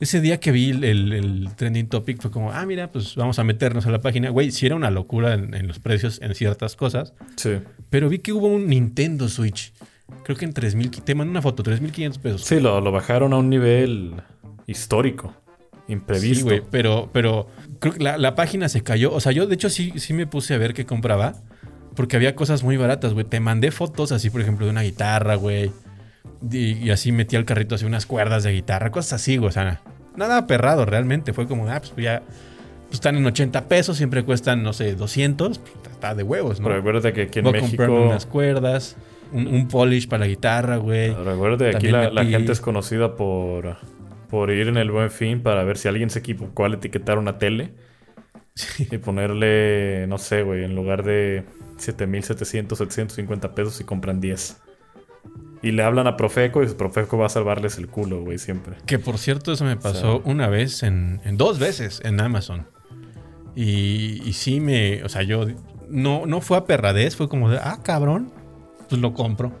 [0.00, 3.38] ese día que vi el, el- el trending topic fue como, ah, mira, pues vamos
[3.38, 4.30] a meternos a la página.
[4.30, 7.58] Güey, sí era una locura en, en los precios en ciertas cosas, Sí.
[7.88, 9.72] pero vi que hubo un Nintendo Switch.
[10.24, 12.42] Creo que en 3000, te mando una foto, 3500 pesos.
[12.42, 14.14] Sí, lo, lo bajaron a un nivel
[14.66, 15.34] histórico.
[15.88, 16.36] Imprevisto.
[16.36, 17.48] Sí, güey, pero, pero
[17.80, 19.12] creo que la, la página se cayó.
[19.12, 21.34] O sea, yo de hecho sí, sí me puse a ver qué compraba.
[21.94, 23.26] Porque había cosas muy baratas, güey.
[23.26, 25.70] Te mandé fotos así, por ejemplo, de una guitarra, güey.
[26.50, 29.48] Y, y así metí al carrito así unas cuerdas de guitarra, cosas así, güey.
[29.48, 29.82] O sea,
[30.16, 31.34] nada aperrado realmente.
[31.34, 32.22] Fue como, ah, pues ya
[32.86, 35.58] pues, están en 80 pesos, siempre cuestan, no sé, 200.
[35.58, 36.68] Pues, está de huevos, ¿no?
[36.68, 37.84] Pero recuerda que aquí en Voy México.
[37.84, 38.96] unas cuerdas,
[39.32, 41.14] un, un polish para la guitarra, güey.
[41.14, 43.76] Recuerda aquí la, gente es conocida por,
[44.28, 47.38] por ir en el buen fin para ver si alguien se equivocó al etiquetar una
[47.38, 47.74] tele
[48.78, 51.44] y ponerle, no sé, güey, en lugar de
[51.78, 54.60] 7700, 750 pesos y compran 10.
[55.62, 58.76] Y le hablan a Profeco y Profeco va a salvarles el culo, güey, siempre.
[58.84, 62.66] Que por cierto, eso me pasó sea- una vez, en, en dos veces en Amazon.
[63.54, 65.46] Y, y sí me, o sea, yo
[65.88, 68.32] no, no fue a perradez, fue como de, ah, cabrón,
[68.92, 69.52] pues lo compro.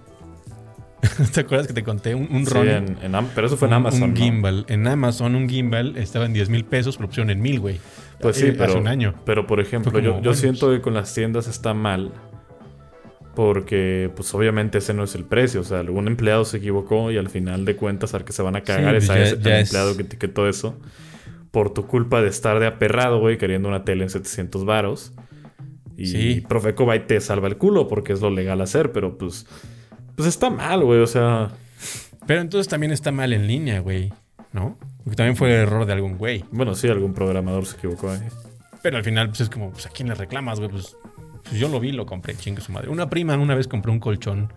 [1.34, 2.96] ¿Te acuerdas que te conté un, un Sí, Ronin?
[3.02, 4.02] en- en pero eso fue en Un- Amazon.
[4.04, 4.16] Un ¿no?
[4.16, 4.64] gimbal.
[4.68, 7.80] En Amazon, un gimbal estaba en 10 mil pesos, pero pusieron en mil, güey.
[8.20, 9.14] Pues sí, Eh, pero, Hace un año.
[9.26, 12.12] pero por ejemplo, yo, como, yo bueno, siento que con las tiendas está mal.
[13.34, 15.60] Porque, pues obviamente ese no es el precio.
[15.62, 18.56] O sea, algún empleado se equivocó y al final de cuentas, al que se van
[18.56, 20.76] a cagar pues es a ya- ese ya empleado que etiquetó eso.
[21.50, 25.12] Por tu culpa de estar de aperrado, güey, queriendo una tele en 700 varos.
[26.02, 26.40] Y Sí.
[26.40, 29.46] Profeco va y te salva el culo porque es lo legal hacer, pero pues.
[30.16, 31.00] Pues está mal, güey.
[31.00, 31.50] O sea,
[32.26, 34.12] Pero entonces también está mal en línea, güey.
[34.52, 34.78] ¿No?
[35.04, 36.44] Porque también fue el error de algún güey.
[36.50, 38.20] bueno, sí, algún programador se equivocó ahí.
[38.82, 40.70] Pero al final, pues es como, pues a quién le reclamas, güey.
[40.70, 40.96] Pues,
[41.44, 42.90] pues, yo lo vi, lo compré, chingue su madre.
[42.90, 44.52] Una prima una vez compró un colchón,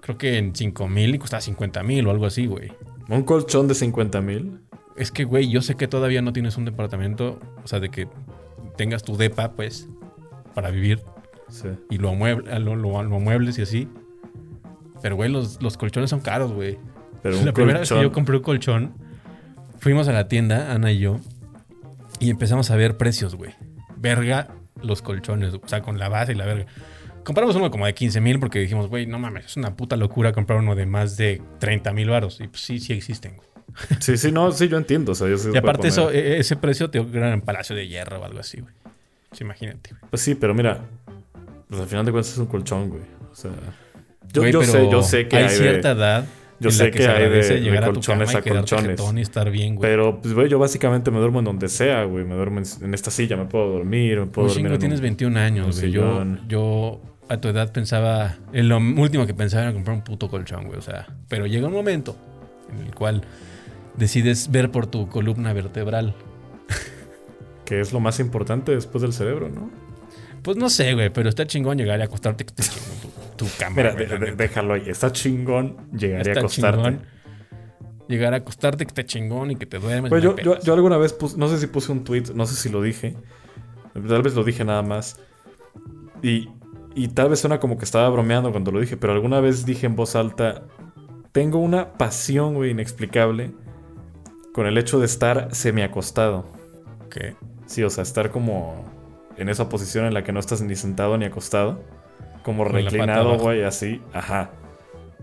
[0.00, 2.70] creo que en 5 mil y costaba 50 mil o algo así, güey.
[3.08, 4.60] Un colchón de 50 mil.
[4.96, 8.08] Es que, güey, yo sé que todavía no tienes un departamento, o sea, de que
[8.76, 9.88] tengas tu depa, pues,
[10.56, 11.00] para vivir
[11.48, 11.68] Sí.
[11.90, 13.88] y lo, amueble, lo, lo- lo amuebles y así.
[15.02, 16.78] Pero, güey, los, los colchones son caros, güey.
[17.22, 18.94] Pero La primera vez que yo compré un colchón,
[19.78, 21.18] fuimos a la tienda, Ana y yo,
[22.18, 23.52] y empezamos a ver precios, güey.
[23.96, 24.48] Verga
[24.82, 26.66] los colchones, o sea, con la base y la verga.
[27.24, 30.32] Compramos uno como de 15 mil porque dijimos, güey, no mames, es una puta locura
[30.32, 32.40] comprar uno de más de 30 mil varos.
[32.40, 33.48] Y pues sí, sí existen, güey.
[34.00, 35.12] Sí, sí, no, sí, yo entiendo.
[35.12, 37.74] O sea, yo sí Y aparte eso, poner- e- ese precio te era en Palacio
[37.76, 38.74] de Hierro o algo así, güey.
[39.32, 40.02] Sí, imagínate, güey.
[40.10, 40.80] Pues sí, pero mira,
[41.68, 43.02] pues al final de cuentas es un colchón, güey.
[43.30, 43.50] O sea,
[44.32, 46.24] yo, Güey, yo sé, yo sé que hay hay, de- cierta edad.
[46.58, 48.40] Yo en la sé que, se hay de, de llegar a tu colchones cama a
[48.40, 49.18] y quedarte colchones.
[49.18, 49.90] y estar bien, güey.
[49.90, 52.24] Pero, pues, güey, yo básicamente me duermo en donde sea, güey.
[52.24, 54.72] Me duermo en, en esta silla, me puedo dormir, me puedo Pues, dormir.
[54.72, 55.92] en tienes un- 21 años, güey.
[55.92, 60.30] Yo, yo a tu edad pensaba, en lo último que pensaba era comprar un puto
[60.30, 60.78] colchón, güey.
[60.78, 62.16] O sea, pero llega un momento
[62.72, 63.20] en el cual
[63.98, 66.14] decides ver por tu columna vertebral.
[67.66, 69.70] Que es lo más importante después del cerebro, ¿no?
[70.42, 73.50] Pues no sé, güey, pero está chingón llegar y acostarte que esté chingón tu, tu
[73.58, 73.76] cama.
[73.76, 74.84] Mira, güey, de- de- déjalo ahí.
[74.86, 75.76] Está chingón.
[75.92, 76.82] Llegaría Está a acostarte.
[76.82, 77.02] chingón
[78.08, 80.10] Llegar a acostarte que esté chingón y que te duermes.
[80.10, 82.54] Pues yo, yo, yo alguna vez puse, no sé si puse un tweet, no sé
[82.54, 83.16] si lo dije.
[83.94, 85.18] Tal vez lo dije nada más.
[86.22, 86.48] Y,
[86.94, 89.86] y tal vez suena como que estaba bromeando cuando lo dije, pero alguna vez dije
[89.86, 90.62] en voz alta,
[91.32, 93.50] tengo una pasión, güey, inexplicable
[94.52, 96.46] con el hecho de estar semiacostado.
[97.06, 97.16] Ok.
[97.66, 98.84] Sí, o sea, estar como
[99.36, 101.80] en esa posición en la que no estás ni sentado ni acostado.
[102.42, 104.00] Como Con reclinado, güey, así.
[104.12, 104.50] Ajá.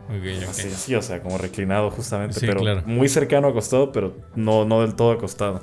[0.10, 0.50] Ok, ok.
[0.50, 2.84] Así, así, o sea, como reclinado justamente, Sí, pero claro.
[2.86, 5.62] muy cercano acostado, pero no, no del todo acostado.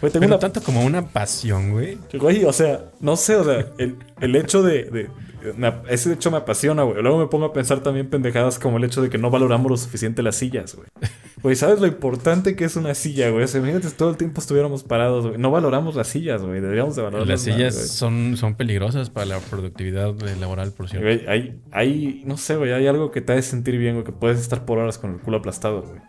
[0.00, 0.38] Güey, tengo Pero una...
[0.38, 1.98] tanto como una pasión, güey.
[2.14, 4.84] Güey, o sea, no sé, o sea, el, el hecho de...
[4.84, 5.10] de-
[5.56, 7.02] me ese hecho me apasiona, güey.
[7.02, 9.76] Luego me pongo a pensar también pendejadas como el hecho de que no valoramos lo
[9.76, 10.88] suficiente las sillas, güey.
[11.44, 13.44] Güey, ¿sabes lo importante que es una silla, güey?
[13.44, 15.38] O sea, imagínate si todo el tiempo estuviéramos parados, güey.
[15.38, 16.58] No valoramos las sillas, güey.
[16.62, 17.86] Deberíamos de valorarlas Las más, sillas güey.
[17.86, 21.06] son, son peligrosas para la productividad laboral, por cierto.
[21.06, 24.12] Güey, hay, hay, no sé, güey, hay algo que te hace sentir bien, güey, que
[24.12, 26.00] puedes estar por horas con el culo aplastado, güey.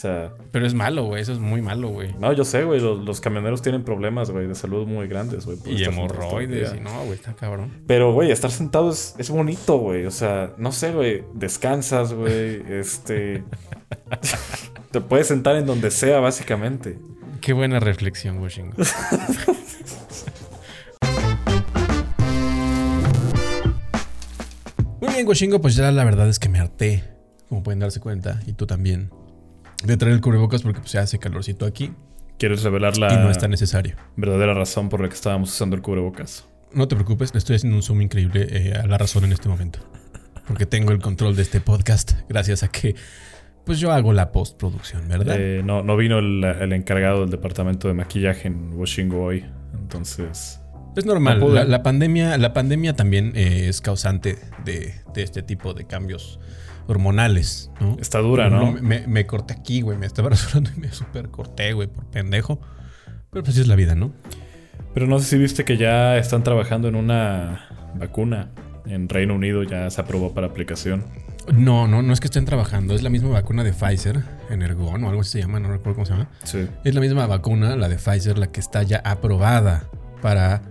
[0.00, 1.20] Sea, Pero es malo, güey.
[1.20, 2.14] Eso es muy malo, güey.
[2.18, 5.58] no, yo sé, güey, los, los camioneros tienen problemas, güey, de salud muy grandes, güey.
[5.66, 6.72] Y hemorroides.
[6.74, 7.82] Y no, güey, está cabrón.
[7.86, 10.06] Pero, güey, estar sentado es, es bonito, güey.
[10.06, 13.44] O sea, no sé, güey, descansas, güey, este...
[14.90, 16.98] te puedes sentar en donde sea, básicamente.
[17.42, 18.82] Qué buena reflexión, Washington.
[25.02, 27.04] Muy bien, Goshingo, pues ya la verdad es que me harté,
[27.50, 29.10] como pueden darse cuenta, y tú también,
[29.84, 31.92] de traer el cubrebocas porque pues, se hace calorcito aquí
[32.40, 33.96] ¿Quieres revelar la y no es tan necesario.
[34.16, 36.46] verdadera razón por la que estábamos usando el cubrebocas?
[36.72, 39.50] No te preocupes, le estoy haciendo un zoom increíble eh, a la razón en este
[39.50, 39.80] momento.
[40.46, 42.94] Porque tengo el control de este podcast gracias a que
[43.66, 45.36] pues yo hago la postproducción, ¿verdad?
[45.38, 49.44] Eh, no, no vino el, el encargado del departamento de maquillaje en Washingo hoy.
[49.74, 50.60] Entonces,
[50.96, 55.42] Es normal, No la, la pandemia, la pandemia también eh, es causante de, de este
[55.42, 56.40] tipo de cambios
[56.90, 57.96] hormonales, ¿no?
[58.00, 58.72] está dura, ¿no?
[58.72, 62.60] me corté aquí, güey, me estaba rasurando y me super corté, güey, por pendejo.
[63.30, 64.12] Pero pues así es la vida, ¿no?
[64.92, 68.50] Pero no sé si viste que ya están trabajando en una vacuna.
[68.86, 71.04] En Reino Unido ya se aprobó para aplicación.
[71.54, 75.08] No, no, no es que estén trabajando, es la misma vacuna de Pfizer, Energon o
[75.08, 76.28] algo así se llama, no recuerdo cómo se llama.
[76.44, 76.68] Sí.
[76.84, 79.84] Es la misma vacuna, la de Pfizer, la que está ya aprobada
[80.20, 80.62] para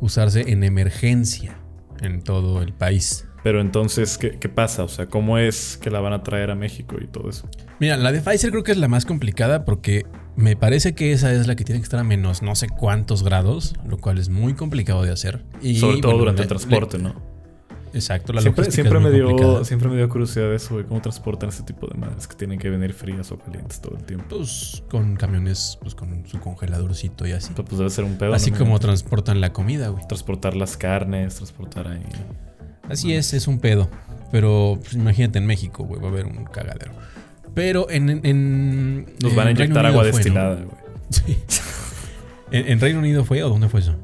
[0.00, 1.58] usarse en emergencia
[2.00, 3.25] en todo el país.
[3.46, 4.82] Pero entonces, ¿qué, qué pasa?
[4.82, 7.48] O sea, ¿cómo es que la van a traer a México y todo eso?
[7.78, 10.04] Mira, la de Pfizer creo que es la más complicada porque
[10.34, 13.22] me parece que esa es la que tiene que estar a menos no sé cuántos
[13.22, 15.44] grados, lo cual es muy complicado de hacer.
[15.62, 17.14] Y, Sobre todo bueno, durante le- el transporte, ¿no?
[17.94, 19.64] exacto, la Siempre, logística siempre, es me dio, complicada.
[19.64, 20.86] siempre me dio curiosidad eso, güey.
[20.86, 24.02] ¿Cómo transportan este tipo de madres que tienen que venir frías o calientes todo el
[24.02, 24.26] tiempo?
[24.38, 27.52] Pues con camiones, pues con su congeladorcito y así.
[27.54, 28.34] Pero, pues debe ser un pedo.
[28.34, 28.58] Así ¿no?
[28.58, 30.04] como transportan la comida, güey.
[30.08, 32.02] transportar las carnes, transportar ahí.
[32.88, 33.88] Así es, es un pedo.
[34.32, 36.92] Pero pues, imagínate en México, güey, va a haber un cagadero.
[37.54, 38.10] Pero en.
[38.10, 40.76] en- en- Nos van a Reino inyectar agua Unido fue, destilada, güey.
[41.10, 41.38] Sí.
[42.50, 43.94] ¿En, en Reino Unido fue o dónde fue eso?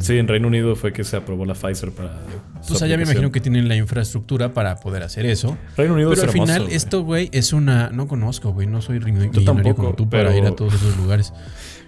[0.00, 2.20] Sí, en Reino Unido fue que se aprobó la Pfizer para.
[2.68, 5.56] Pues allá me imagino que tienen la infraestructura para poder hacer eso.
[5.76, 7.88] Reino Unido Pero es al final, esto, güey, es una.
[7.88, 8.66] No conozco, güey.
[8.66, 11.32] No soy ri- millonario tampoco, como tú para ir a todos esos lugares.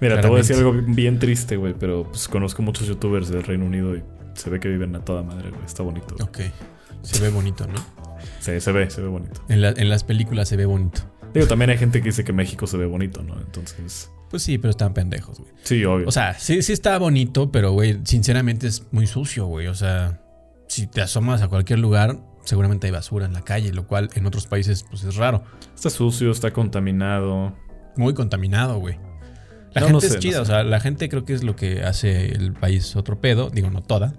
[0.01, 3.43] Mira, te voy a decir algo bien triste, güey, pero pues conozco muchos youtubers del
[3.43, 4.03] Reino Unido y
[4.37, 5.65] se ve que viven a toda madre, güey.
[5.65, 6.15] Está bonito.
[6.23, 6.39] Ok.
[7.03, 7.75] Se ve bonito, ¿no?
[8.41, 9.41] Sí, se ve, se ve bonito.
[9.49, 11.01] En, la- en las películas se ve bonito.
[11.35, 13.39] Digo, también hay gente que dice que México se ve bonito, ¿no?
[13.41, 15.53] Entonces, Pues sí, pero están pendejos, güey.
[15.63, 16.09] sí, obvio.
[16.09, 19.67] O sea, sí, sí está bonito, pero, güey, sinceramente es muy sucio, güey.
[19.69, 20.21] O sea,
[20.69, 24.27] si te asomas a cualquier lugar, seguramente hay basura en la calle, lo cual en
[24.27, 25.45] otros países, pues es raro.
[25.75, 27.55] está sucio, está contaminado.
[27.97, 28.99] Muy contaminado, güey.
[29.77, 30.41] La No, gente no es no chida, sé.
[30.41, 33.51] o sea, la gente creo que es lo que hace el país otro pedo.
[33.51, 34.15] Digo, no toda,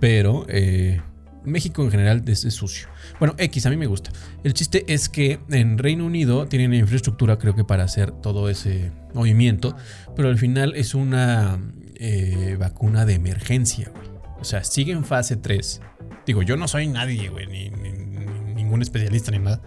[0.00, 1.00] pero eh,
[1.44, 2.88] México en general es, es sucio.
[3.18, 4.10] Bueno, X, a mí me gusta.
[4.44, 8.92] El chiste es que en Reino Unido tienen infraestructura, creo que para hacer todo ese
[9.12, 9.76] movimiento,
[10.16, 11.58] pero al final es una
[11.96, 14.04] eh, vacuna de emergencia, güey.
[14.40, 15.80] O sea, sigue en fase 3.
[16.26, 19.60] Digo, yo no soy nadie, güey, ni, ni- ni ningún especialista ni nada.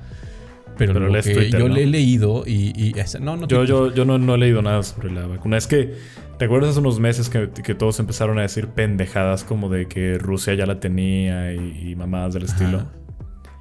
[0.77, 1.75] Pero, Pero lo que Twitter, yo ¿no?
[1.75, 2.73] le he leído y...
[2.75, 5.57] y esa- no, no Yo, yo, yo no, no he leído nada sobre la vacuna.
[5.57, 5.93] Es que,
[6.37, 10.17] ¿te acuerdas hace unos meses que, que todos empezaron a decir pendejadas como de que
[10.17, 12.85] Rusia ya la tenía y, y mamadas del estilo?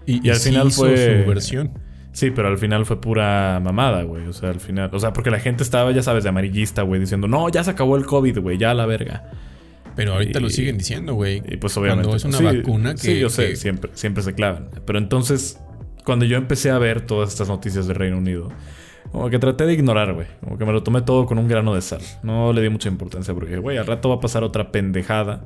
[0.07, 1.71] Y, Y al sí final hizo fue- su versión.
[2.13, 4.27] Sí, pero al final fue pura mamada, güey.
[4.27, 4.89] O sea, al final.
[4.93, 7.71] O sea, porque la gente estaba, ya sabes, de amarillista, güey, diciendo, no, ya se
[7.73, 9.31] acabó el COVID, güey, ya la verga.
[9.97, 11.43] Pero ahorita lo siguen diciendo, güey.
[11.47, 12.09] Y pues obviamente.
[12.09, 12.99] Cuando es una sí, vacuna que.
[13.01, 14.69] Sí, yo sé, que- siempre, siempre se clavan.
[14.87, 15.59] Pero entonces,
[16.07, 18.49] cuando yo empecé a ver todas estas noticias del Reino Unido,
[19.11, 20.29] como que traté de ignorar, güey.
[20.41, 22.01] Como que me lo tomé todo con un grano de sal.
[22.23, 25.45] No le di mucha importancia porque, güey, al rato va a pasar otra pendejada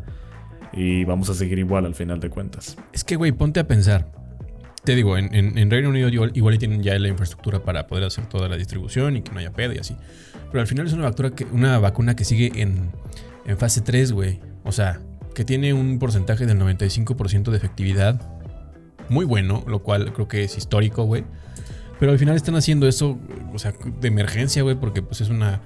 [0.72, 2.76] y vamos a seguir igual al final de cuentas.
[2.92, 4.12] Es que, güey, ponte a pensar.
[4.84, 8.48] Te digo, en, Reino Unido igual, igual tienen ya la infraestructura para poder hacer toda
[8.48, 9.96] la distribución y que no haya pedo y así.
[10.50, 12.90] Pero al final es una vacuna que, una vacuna que sigue en,
[13.46, 14.40] en fase 3, güey.
[14.64, 15.00] O sea,
[15.34, 18.39] que tiene un porcentaje del 95% de efectividad.
[19.10, 21.24] Muy bueno, lo cual creo que es histórico, güey.
[21.98, 23.18] Pero al final están haciendo eso,
[23.52, 25.60] o sea, de emergencia, güey, porque pues es una,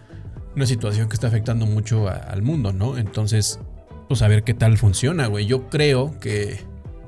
[0.56, 2.98] una situación que está afectando mucho al mundo, ¿no?
[2.98, 3.60] Entonces,
[4.08, 5.46] pues a ver qué tal funciona, güey.
[5.46, 6.58] Yo creo que,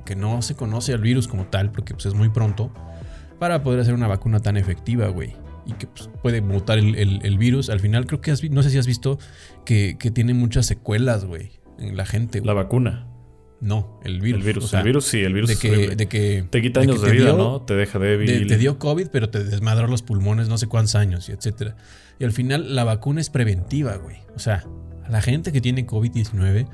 [0.05, 2.71] que no se conoce al virus como tal, porque pues es muy pronto,
[3.41, 5.35] para poder hacer una vacuna tan efectiva, güey.
[5.67, 7.69] Y que pues, puede mutar el, el- el virus.
[7.71, 9.19] Al final creo que has no sé si has visto
[9.65, 12.41] que, que tiene muchas secuelas, güey, en la gente.
[12.45, 13.09] La vacuna.
[13.61, 14.41] No, el virus.
[14.41, 14.65] el virus.
[14.65, 15.97] o sea, el virus sí, el virus de que, horrible.
[15.97, 17.63] de que Te quita años de vida, dio- ¿no?
[17.63, 18.27] Te deja débil.
[18.27, 21.77] de- te dio COVID, pero te desmadró los pulmones no sé cuántos años, y etcétera.
[22.19, 24.19] Y al final la vacuna es preventiva, güey.
[24.35, 24.65] O sea,
[25.05, 26.67] a la gente que tiene COVID-19,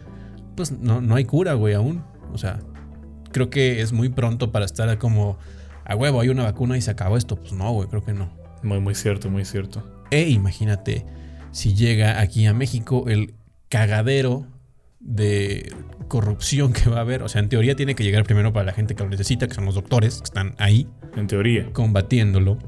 [0.57, 2.03] pues no, no hay cura, güey, aún.
[2.33, 2.59] O sea,
[3.31, 5.39] creo que es muy pronto para estar como,
[5.85, 7.37] a huevo, hay una vacuna y se acabó esto.
[7.37, 8.33] Pues no, güey, creo que no.
[8.65, 9.83] Muy, muy cierto, muy cierto.
[10.11, 11.07] E imagínate
[11.53, 13.35] si llega aquí a México el
[13.69, 14.47] cagadero
[15.03, 15.73] de
[16.09, 17.23] corrupción que va a haber.
[17.23, 19.55] O sea, en teoría tiene que llegar primero para la gente que lo necesita, que
[19.55, 20.87] son los doctores, que están ahí
[21.17, 21.69] En teoría.
[21.73, 22.59] combatiéndolo.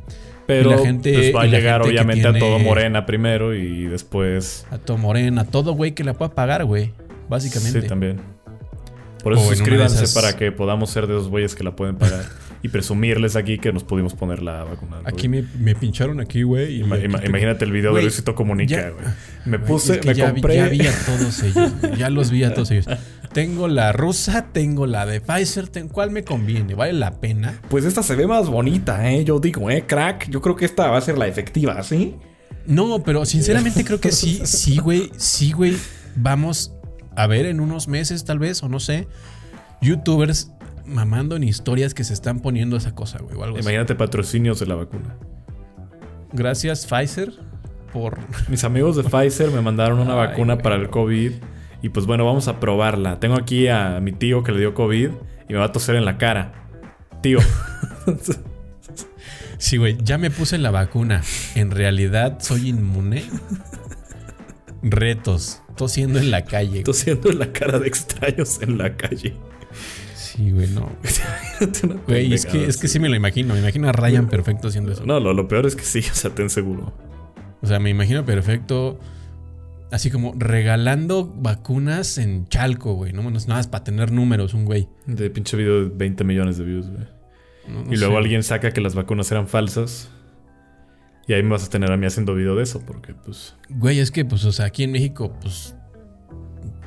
[0.46, 4.66] Pero Y la gente- pues va a llegar obviamente a todo Morena primero y después...
[4.70, 6.92] A todo Morena, a todo güey que la pueda pagar, güey.
[7.30, 7.80] Básicamente.
[7.80, 8.20] Sí, también.
[9.22, 12.24] Por eso suscríbanse esas- para que podamos ser de esos güeyes que la pueden pagar
[12.64, 14.96] y presumirles aquí que nos pudimos poner la vacuna.
[15.04, 16.76] Aquí me, me pincharon aquí, güey.
[16.76, 19.04] y Ima- aquí ima- te- imagínate el video Güey, de Luisito Comunica, güey.
[19.44, 20.56] Me puse, es que me ya vi- compré...
[20.56, 21.72] ya vi a todos ellos.
[21.98, 22.86] Ya los vi a todos ellos.
[23.34, 25.68] Tengo la rusa, tengo la de Pfizer.
[25.68, 26.74] ten- ¿Cuál me conviene?
[26.74, 27.60] ¿Vale la pena?
[27.68, 29.24] Pues esta se ve más bonita, ¿eh?
[29.24, 29.84] Yo digo, ¿eh?
[29.86, 30.30] Crack.
[30.30, 32.14] Yo creo que esta va a ser la efectiva, ¿sí?
[32.66, 35.10] No, pero sinceramente creo que sí, sí, güey.
[35.18, 35.76] Sí, güey.
[36.16, 36.72] Vamos
[37.14, 39.06] a ver en unos meses, tal vez, o no sé.
[39.82, 40.50] Youtubers
[40.86, 43.36] mamando en historias que se están poniendo esa cosa, güey.
[43.36, 43.64] O algo así.
[43.64, 45.16] Imagínate patrocinios de la vacuna.
[46.32, 47.32] Gracias, Pfizer,
[47.92, 48.18] por.
[48.48, 50.62] Mis amigos de Pfizer me mandaron una Ay, vacuna güey.
[50.62, 51.32] para el COVID.
[51.82, 53.20] Y pues bueno, vamos a probarla.
[53.20, 55.10] Tengo aquí a mi tío que le dio COVID
[55.48, 56.52] y me va a toser en la cara.
[57.22, 57.38] Tío.
[59.56, 61.22] Sí, güey, ya me puse la vacuna.
[61.54, 63.24] ¿En realidad soy inmune?
[64.82, 65.62] Retos.
[65.76, 66.82] Tosiendo en la calle.
[66.82, 69.34] tosiendo en la cara de extraños en la calle.
[70.34, 70.90] Sí, güey, no.
[72.08, 73.54] Güey, es que, es que sí me lo imagino.
[73.54, 75.06] Me imagino a Ryan perfecto haciendo eso.
[75.06, 76.92] No, lo, lo peor es que sí, o sea, ten seguro.
[77.62, 78.98] O sea, me imagino perfecto.
[79.92, 83.12] Así como regalando vacunas en Chalco, güey.
[83.12, 84.88] No, no es nada más para tener números, un güey.
[85.06, 87.04] De pinche video de 20 millones de views, güey.
[87.68, 88.18] No- no y luego sé.
[88.18, 90.10] alguien saca que las vacunas eran falsas.
[91.28, 93.54] Y ahí me vas a tener a mí haciendo video de eso, porque pues.
[93.70, 95.74] Güey, es que, pues, o sea, aquí en México, pues,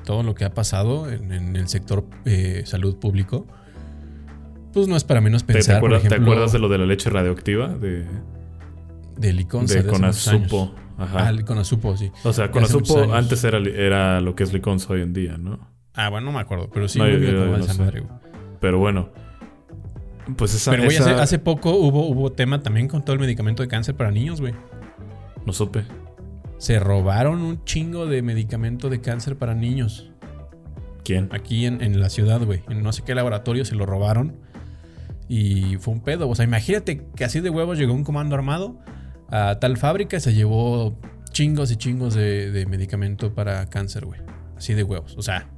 [0.07, 3.45] todo lo que ha pasado en, en el sector eh, salud público,
[4.71, 6.85] pues no es para menos ¿Te, te pensar, por te acuerdas de lo de la
[6.85, 7.67] leche radioactiva?
[7.67, 8.05] De,
[9.17, 9.85] de Liconza de.
[9.85, 10.73] Conasupo.
[10.97, 11.27] Ajá.
[11.27, 12.11] Ah, sí.
[12.23, 15.59] o sea, Conasupo antes era, era lo que es Liconza hoy en día, ¿no?
[15.93, 18.03] Ah, bueno, no me acuerdo, pero sí, No, yo- yo- no madre.
[18.61, 19.09] Pero bueno.
[20.37, 20.71] Pues esa.
[20.71, 23.67] Pero, güey, esa- hace, hace poco hubo, hubo tema también con todo el medicamento de
[23.67, 24.53] cáncer para niños, güey.
[25.45, 25.83] No supe.
[26.57, 30.11] Se robaron un chingo de medicamento de cáncer para niños.
[31.03, 31.29] ¿Quién?
[31.31, 32.63] Aquí en, en la ciudad, güey.
[32.69, 34.37] En no sé qué laboratorio se lo robaron.
[35.29, 36.27] Y fue un pedo.
[36.29, 38.79] O sea, imagínate que así de huevos llegó un comando armado
[39.29, 40.97] a tal fábrica y se llevó
[41.31, 44.19] chingos y chingos de, de medicamento para cáncer, güey.
[44.57, 45.15] Así de huevos.
[45.17, 45.49] O sea,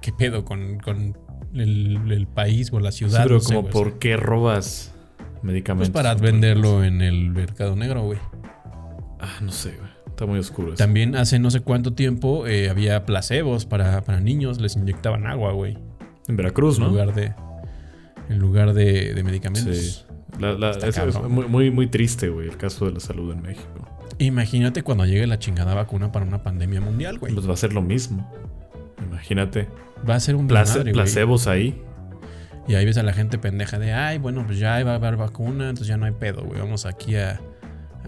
[0.00, 1.18] ¿qué pedo con, con
[1.54, 3.24] el, el país o la Sí, ciudad?
[3.24, 3.68] pero No como.
[3.68, 5.90] ¿por qué robas Pues medicamentos?
[5.90, 8.18] para venderlo en el mercado negro, güey.
[9.22, 9.90] Ah, no sé, güey.
[10.08, 10.76] Está muy oscuro eso.
[10.76, 15.52] También hace no sé cuánto tiempo eh, había placebos para, para niños, les inyectaban agua,
[15.52, 15.78] güey.
[16.28, 16.90] En Veracruz, En ¿no?
[16.90, 17.32] lugar de.
[18.28, 19.76] En lugar de, de medicamentos.
[19.76, 20.02] Sí.
[20.38, 23.42] La- la- Está es, muy, muy, muy triste, güey, el caso de la salud en
[23.42, 23.88] México.
[24.18, 27.32] Imagínate cuando llegue la chingada vacuna para una pandemia mundial, güey.
[27.34, 28.30] Pues va a ser lo mismo.
[29.06, 29.68] Imagínate.
[30.08, 30.92] Va a ser un Place- güey.
[30.92, 31.80] placebos ahí.
[32.68, 35.16] Y ahí ves a la gente pendeja de, ay, bueno, pues ya va a haber
[35.16, 36.60] vacuna, entonces ya no hay pedo, güey.
[36.60, 37.40] Vamos aquí a,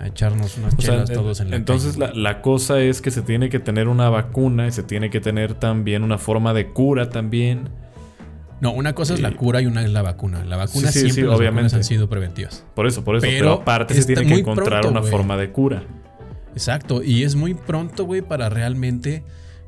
[0.00, 3.10] a echarnos unas sea, chelas todos en la entonces calle, la, la cosa es que
[3.10, 6.68] se tiene que tener una vacuna y se tiene que tener también una forma de
[6.68, 7.68] cura también.
[8.60, 10.44] No, una cosa es la cura y una es la vacuna.
[10.44, 11.76] La vacuna Sí, sí, siempre sí, las obviamente.
[11.76, 12.64] han sido preventivas.
[12.74, 13.26] Por eso, por eso.
[13.26, 15.82] Pero, Pero aparte se tiene que encontrar pronto, una forma de cura.
[16.54, 17.02] Exacto.
[17.02, 19.22] Y es muy pronto, güey, para realmente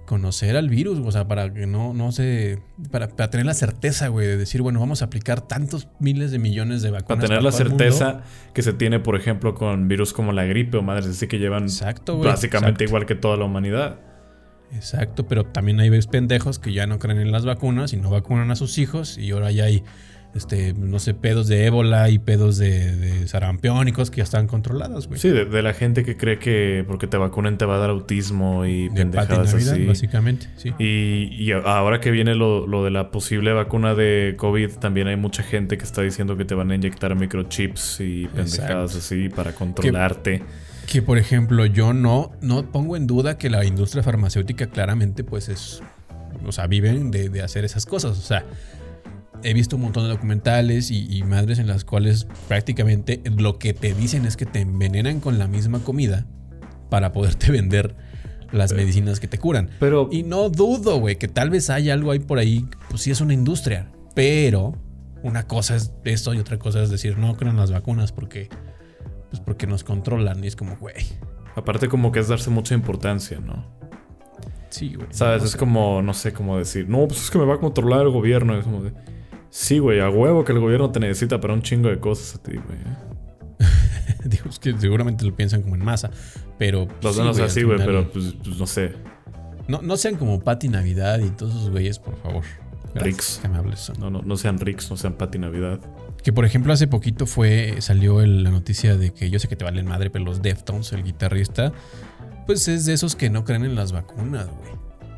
[0.06, 1.00] conocer al virus.
[1.04, 2.60] O sea, para que no, no se.
[2.90, 6.38] Para, para tener la certeza, güey, de decir, bueno, vamos a aplicar tantos miles de
[6.38, 7.18] millones de vacunas.
[7.18, 8.22] Para tener la certeza
[8.54, 11.64] que se tiene, por ejemplo, con virus como la gripe o madres así que llevan
[11.64, 12.28] Exacto, güey.
[12.28, 12.84] básicamente exacto.
[12.84, 14.00] igual que toda la humanidad.
[14.72, 18.50] Exacto, pero también hay pendejos que ya no creen en las vacunas y no vacunan
[18.50, 19.84] a sus hijos y ahora ya hay,
[20.36, 24.24] este, no sé, pedos de ébola y pedos de, de sarampión y cosas que ya
[24.24, 25.18] están controladas, güey.
[25.18, 27.90] Sí, de, de la gente que cree que porque te vacunen te va a dar
[27.90, 29.86] autismo y de pendejadas Navidad, así.
[29.86, 30.72] básicamente, sí.
[30.78, 35.16] Y, y ahora que viene lo, lo de la posible vacuna de COVID, también hay
[35.16, 38.98] mucha gente que está diciendo que te van a inyectar microchips y pendejadas Exacto.
[38.98, 40.42] así para controlarte.
[40.86, 45.48] Que por ejemplo, yo no, no pongo en duda que la industria farmacéutica claramente, pues
[45.48, 45.82] es.
[46.44, 48.18] O sea, viven de, de hacer esas cosas.
[48.18, 48.44] O sea,
[49.42, 53.74] he visto un montón de documentales y, y madres en las cuales prácticamente lo que
[53.74, 56.26] te dicen es que te envenenan con la misma comida
[56.90, 57.94] para poderte vender
[58.52, 59.70] las Pero- medicinas que te curan.
[59.80, 62.66] Pero Y no dudo, güey, que tal vez haya algo ahí por ahí.
[62.88, 63.90] Pues sí, es una industria.
[64.14, 64.76] Pero
[65.22, 68.48] una cosa es esto y otra cosa es decir, no crean las vacunas porque.
[69.30, 70.42] Pues porque nos controlan.
[70.44, 70.94] Y es como, güey.
[71.56, 73.66] aparte como que es darse mucha importancia, ¿no?
[74.70, 75.08] Sí, güey.
[75.10, 75.42] ¿Sabes?
[75.42, 78.02] No es como, no sé cómo decir, no, pues es que me va a controlar
[78.02, 78.56] el gobierno.
[78.56, 78.92] Es como de,
[79.50, 82.42] sí, güey, a huevo que el gobierno te necesita para un chingo de cosas a
[82.42, 82.78] ti, güey.
[82.78, 83.66] ¿eh?
[84.24, 86.10] Digo, es que seguramente lo piensan como en masa.
[86.58, 86.88] Pero.
[87.02, 88.92] Los sí, danos así, güey, pero pues, pues, no sé.
[89.68, 92.44] No, no sean como Pati Navidad y todos esos güeyes, por favor.
[92.94, 93.42] Ricks.
[93.98, 95.80] No, no, no sean Ricks, no sean Pati Navidad.
[96.22, 99.56] Que por ejemplo hace poquito fue salió el- la noticia de que yo sé que
[99.56, 101.72] te valen madre, pero los Deftones, el guitarrista,
[102.46, 104.72] pues es de esos que no creen en las vacunas, güey.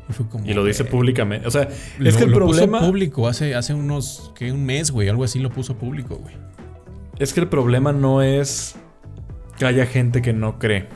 [0.09, 1.47] Y, fue como, Y lo dice públicamente.
[1.47, 1.67] O sea,
[1.99, 2.79] lo- es que el lo problema.
[2.79, 6.35] puso público hace, hace unos, que un mes, güey, algo así lo puso público, güey.
[7.19, 8.75] Es que el problema no es
[9.57, 10.87] que haya gente que no cree.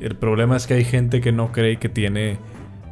[0.00, 2.38] El problema es que hay gente que no cree y que tiene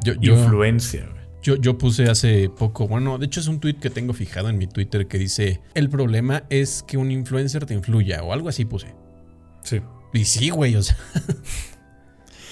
[0.03, 1.23] Yo, yo, influencia, güey.
[1.41, 4.57] yo, yo puse hace poco, bueno, de hecho es un tweet que tengo fijado en
[4.57, 8.65] mi Twitter que dice, el problema es que un influencer te influya, o algo así
[8.65, 8.93] puse.
[9.63, 9.79] Sí.
[10.13, 10.97] Y sí, güey, o sea.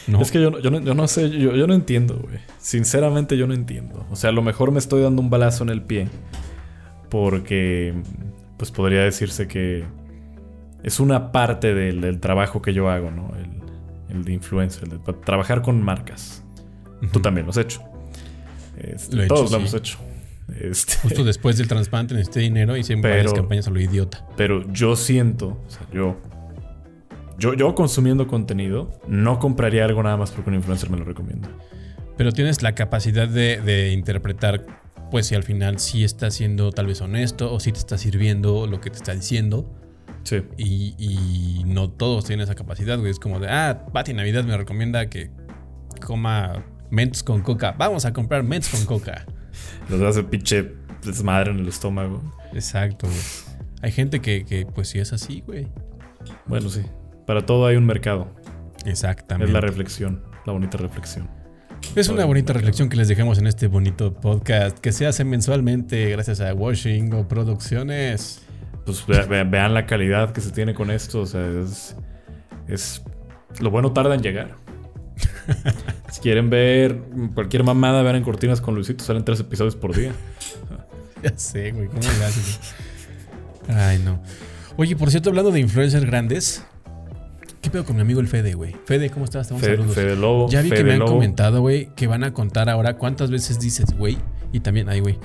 [0.07, 0.21] No.
[0.21, 2.39] Es que yo, no- yo, no, yo no sé, yo, yo no entiendo, güey.
[2.59, 4.05] Sinceramente yo no entiendo.
[4.11, 6.07] O sea, a lo mejor me estoy dando un balazo en el pie.
[7.09, 7.93] Porque,
[8.57, 9.83] pues podría decirse que
[10.83, 13.31] es una parte del, del trabajo que yo hago, ¿no?
[13.35, 16.43] El, el de influencer, el de trabajar con marcas.
[17.11, 17.81] Tú también lo has hecho.
[18.77, 19.61] Este, Lo he hecho, todos lo sí.
[19.61, 19.97] hemos hecho.
[20.59, 24.25] Este, Justo después del trasplante necesité dinero y hice varias campañas a lo idiota.
[24.37, 26.17] Pero yo siento, o sea, yo,
[27.37, 31.49] yo, yo consumiendo contenido, no compraría algo nada más porque un influencer me lo recomienda.
[32.17, 34.65] Pero tienes la capacidad de, de interpretar,
[35.11, 38.67] pues si al final sí está siendo tal vez honesto o si te está sirviendo
[38.67, 39.69] lo que te está diciendo.
[40.23, 40.41] Sí.
[40.57, 43.11] Y, y no todos tienen esa capacidad, güey.
[43.11, 45.29] Es como de, ah, Pati Navidad me recomienda que
[46.03, 47.75] coma Mentos con coca.
[47.77, 49.25] Vamos a comprar Mentos con coca.
[49.89, 50.71] Los hace pinche
[51.03, 52.21] desmadre en el estómago.
[52.53, 53.19] Exacto, güey.
[53.81, 55.67] Hay gente que, que, pues sí es así, güey.
[56.47, 56.81] Bueno, sí.
[57.25, 58.27] Para todo hay un mercado.
[58.85, 59.49] Exactamente.
[59.49, 61.29] Es la reflexión, la bonita reflexión.
[61.95, 66.09] Es una bonita reflexión que les dejamos en este bonito podcast que se hace mensualmente
[66.09, 68.41] gracias a Washing o Producciones.
[68.85, 71.21] Pues ve- ve- vean la calidad que se tiene con esto.
[71.21, 71.95] O sea, es.
[72.67, 73.03] es
[73.59, 74.55] lo bueno tarda en llegar.
[76.11, 76.99] si quieren ver
[77.33, 79.03] cualquier mamada, vean en Cortinas con Luisito.
[79.03, 80.11] Salen tres episodios por día.
[81.23, 82.59] Ya sé, güey, ¿cómo le haces?
[83.67, 84.21] Ay, no.
[84.77, 86.63] Oye, por cierto, hablando de influencers grandes,
[87.65, 88.75] ¿qué pedo con mi amigo el Fede, güey?
[88.85, 89.47] Fede, ¿cómo estás?
[89.47, 89.95] Te mando Fe- saludos.
[89.95, 90.49] Fede Lobo.
[90.49, 91.13] Ya vi que Fede me han Lobo.
[91.13, 94.17] comentado, güey, que van a contar ahora cuántas veces dices, güey.
[94.53, 95.17] Y también, ay, güey.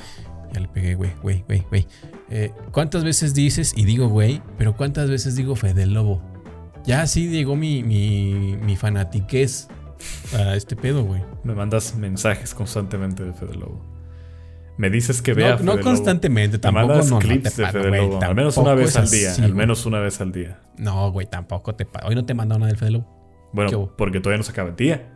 [0.52, 1.86] Ya le pegué, güey, güey, güey, güey.
[2.30, 4.42] Eh, ¿Cuántas veces dices y digo, güey?
[4.58, 6.20] Pero ¿cuántas veces digo Fede Lobo?
[6.84, 9.68] Ya así llegó mi, mi, mi fanatiquez
[10.34, 11.22] a este pedo, güey.
[11.44, 13.84] Me mandas mensajes constantemente de Fede Lobo.
[14.80, 16.94] Me dices que vea No, no constantemente, Me tampoco.
[16.94, 18.18] no, no clips te de Fede.
[18.24, 19.34] Al menos una vez al día.
[19.34, 20.58] al menos una vez al día.
[20.78, 23.04] No, güey, tampoco te pa- Hoy no te mandado nada del Fede Lobo.
[23.04, 25.06] ¿Qué Bueno, porque todavía no se acaba el día.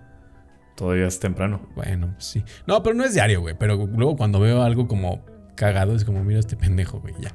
[0.76, 1.62] Todavía es temprano.
[1.74, 2.44] Bueno, pues sí.
[2.66, 3.54] No, pero no es diario, güey.
[3.58, 7.32] Pero luego cuando veo algo como cagado, es como, mira este pendejo, güey, ya.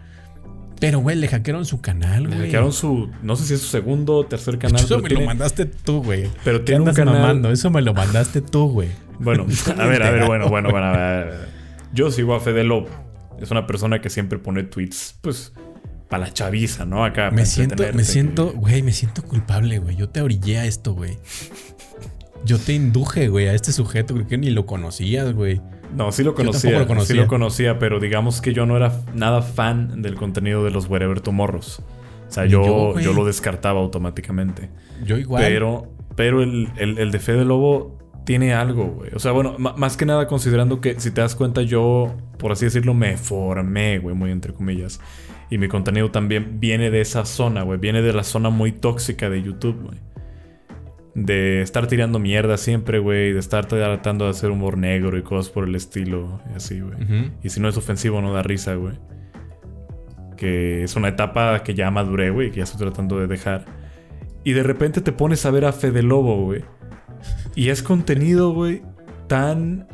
[0.79, 2.41] Pero, güey, le hackearon su canal, Le güey.
[2.43, 3.09] hackearon su.
[3.23, 4.81] No sé si es su segundo o tercer canal.
[4.83, 6.29] Eso me tiene- lo mandaste tú, güey.
[6.43, 7.15] Pero ¿Qué tiene un canal.
[7.15, 7.49] mamando?
[7.49, 8.89] Eso me lo mandaste tú, güey.
[9.19, 9.47] Bueno,
[9.79, 10.85] a ver, a ver, bueno, bueno, bueno.
[10.85, 11.58] a ver.
[11.93, 12.87] Yo sigo a Fede Lobo.
[13.39, 15.53] Es una persona que siempre pone tweets, pues,
[16.09, 17.05] para la chaviza, ¿no?
[17.05, 17.31] Acá.
[17.31, 19.95] Me siento, me siento, güey, me siento culpable, güey.
[19.95, 21.17] Yo te orillé a esto, güey.
[22.45, 25.61] Yo te induje, güey, a este sujeto, creo que ni lo conocías, güey.
[25.95, 30.01] No, sí lo conocía, Sí lo conocía, pero digamos que yo no era nada fan
[30.01, 31.79] del contenido de los Wherever Tomorrows.
[32.27, 34.69] O sea, yo, yo, lo descartaba automáticamente.
[35.03, 35.43] Yo igual.
[35.43, 37.97] Pero, pero el, el, de Fede Lobo
[38.29, 39.09] tiene algo, güey.
[39.15, 42.65] O sea, bueno, más que nada considerando que si te das cuenta, yo, por así
[42.65, 45.01] decirlo, me formé, güey, muy entre comillas.
[45.49, 47.79] Y mi contenido también viene de esa zona, güey.
[47.79, 49.97] Viene de la zona muy tóxica de YouTube, güey.
[51.15, 53.33] De estar tirando mierda siempre, güey.
[53.33, 56.39] De estar tratando de hacer humor negro y cosas por el estilo.
[56.53, 57.31] Y así, güey.
[57.41, 58.93] Y si no es ofensivo, no da risa, güey.
[60.37, 62.51] Que es una etapa que ya maduré, güey.
[62.51, 63.65] Que ya estoy tratando de dejar.
[64.43, 66.63] Y de repente te pones a ver a Fede Lobo, güey.
[67.55, 68.81] Y es contenido, güey,
[69.27, 69.87] tan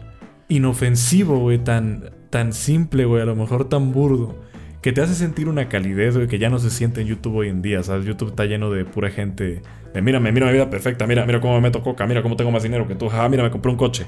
[0.47, 1.57] inofensivo, güey.
[1.57, 3.21] Tan, tan simple, güey.
[3.21, 4.35] A lo mejor tan burdo
[4.81, 7.49] que te hace sentir una calidez, güey, que ya no se siente en YouTube hoy
[7.49, 7.81] en día.
[7.81, 8.05] ¿Sabes?
[8.05, 9.61] YouTube está lleno de pura gente
[9.95, 12.51] de mírame, mira mi vida perfecta, mira, mira cómo me meto coca, mira cómo tengo
[12.51, 14.05] más dinero que tú, ah, mira, me compré un coche.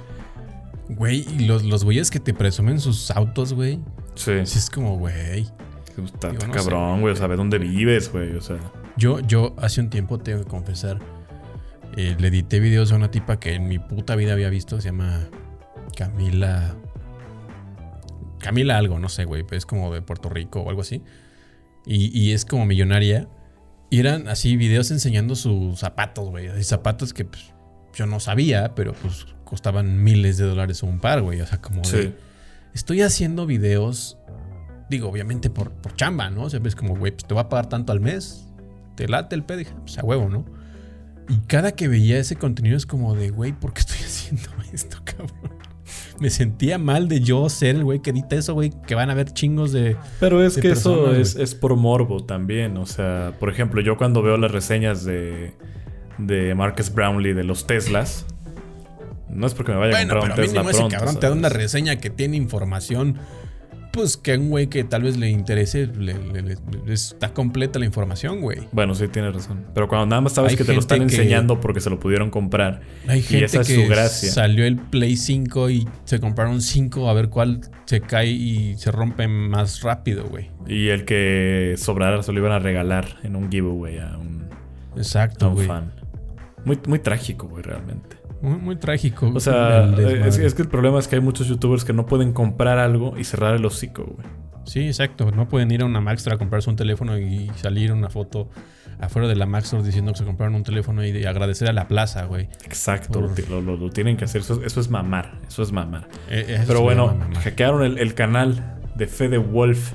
[0.90, 3.80] Güey, y los, los güeyes que te presumen sus autos, güey.
[4.16, 4.34] Sí.
[4.44, 5.48] Sí, es como, güey.
[6.04, 8.58] Está, cabrón, güey, o sea, dónde vives, güey, o sea.
[8.98, 11.00] Yo, yo hace un tiempo tengo que confesar,
[11.96, 14.90] eh, le edité videos a una tipa que en mi puta vida había visto, se
[14.90, 15.28] llama
[15.96, 16.76] Camila
[18.40, 21.04] Camila algo, no sé, güey, es como de Puerto Rico o algo así.
[21.86, 23.30] Y, es como millonaria.
[23.90, 26.50] Y eran así videos enseñando sus zapatos, güey.
[26.64, 27.54] zapatos que pues,
[27.94, 31.40] yo no sabía, pero pues costaban miles de dólares un par, güey.
[31.40, 32.14] O sea, como de,
[32.74, 34.18] Estoy haciendo videos,
[34.90, 36.44] digo, obviamente por, por chamba, ¿no?
[36.44, 38.46] O sea, es como, güey, pues te va a pagar tanto al mes.
[38.96, 39.60] Te late el pedo.
[39.60, 40.46] Dije, pues a huevo, ¿no?
[41.30, 44.98] Y cada que veía ese contenido es como de, güey, ¿por qué estoy haciendo esto,
[45.04, 45.58] cabrón?
[46.20, 49.14] me sentía mal de yo ser el güey que edita eso, güey, que van a
[49.14, 49.96] ver chingos de.
[50.20, 52.78] Pero es que eso es, por morbo también.
[52.78, 55.54] O sea, por ejemplo, yo cuando veo las reseñas de,
[56.18, 58.26] de Marcus Brownlee de los Teslas.
[59.30, 60.88] No es porque me vaya a comprar un Tesla pronto.
[60.88, 63.18] cabrón te da una reseña que tiene información
[63.98, 66.16] pues que a un güey que tal vez le interese, le,
[66.88, 68.60] está completa la información, güey.
[68.72, 69.66] Bueno, sí, tienes razón.
[69.74, 72.82] Pero cuando nada más sabes que te lo están enseñando porque se lo pudieron comprar.
[73.08, 74.32] Hay gente y esa es su gracia.
[74.32, 78.92] Salió el Play 5 y se compraron 5 a ver cuál se cae y se
[78.92, 80.52] rompe más rápido, güey.
[80.68, 84.48] Y el que sobrara se lo iban a regalar en un giveaway a un,
[84.96, 85.92] Exacto, a fan.
[86.66, 88.17] Muy, muy trágico, güey, realmente.
[88.42, 89.32] Muy, trágico.
[89.34, 89.86] O sea,
[90.26, 93.24] es, que el problema es que hay muchos youtubers que no pueden comprar algo y
[93.24, 94.28] cerrar el hocico, güey.
[94.66, 95.32] Sí, exacto.
[95.32, 98.50] No pueden ir a una Maxtor a comprarse un teléfono y salir una foto
[99.00, 102.26] afuera de la Maxtor diciendo que se compraron un teléfono y agradecer a la plaza,
[102.26, 102.50] güey.
[102.66, 104.42] Exacto, lo, tienen que hacer.
[104.42, 105.40] Eso, es mamar.
[105.48, 106.08] Eso es mamar.
[106.30, 109.94] Eh, Pero bueno, hackearon el, el, canal de Fede Wolf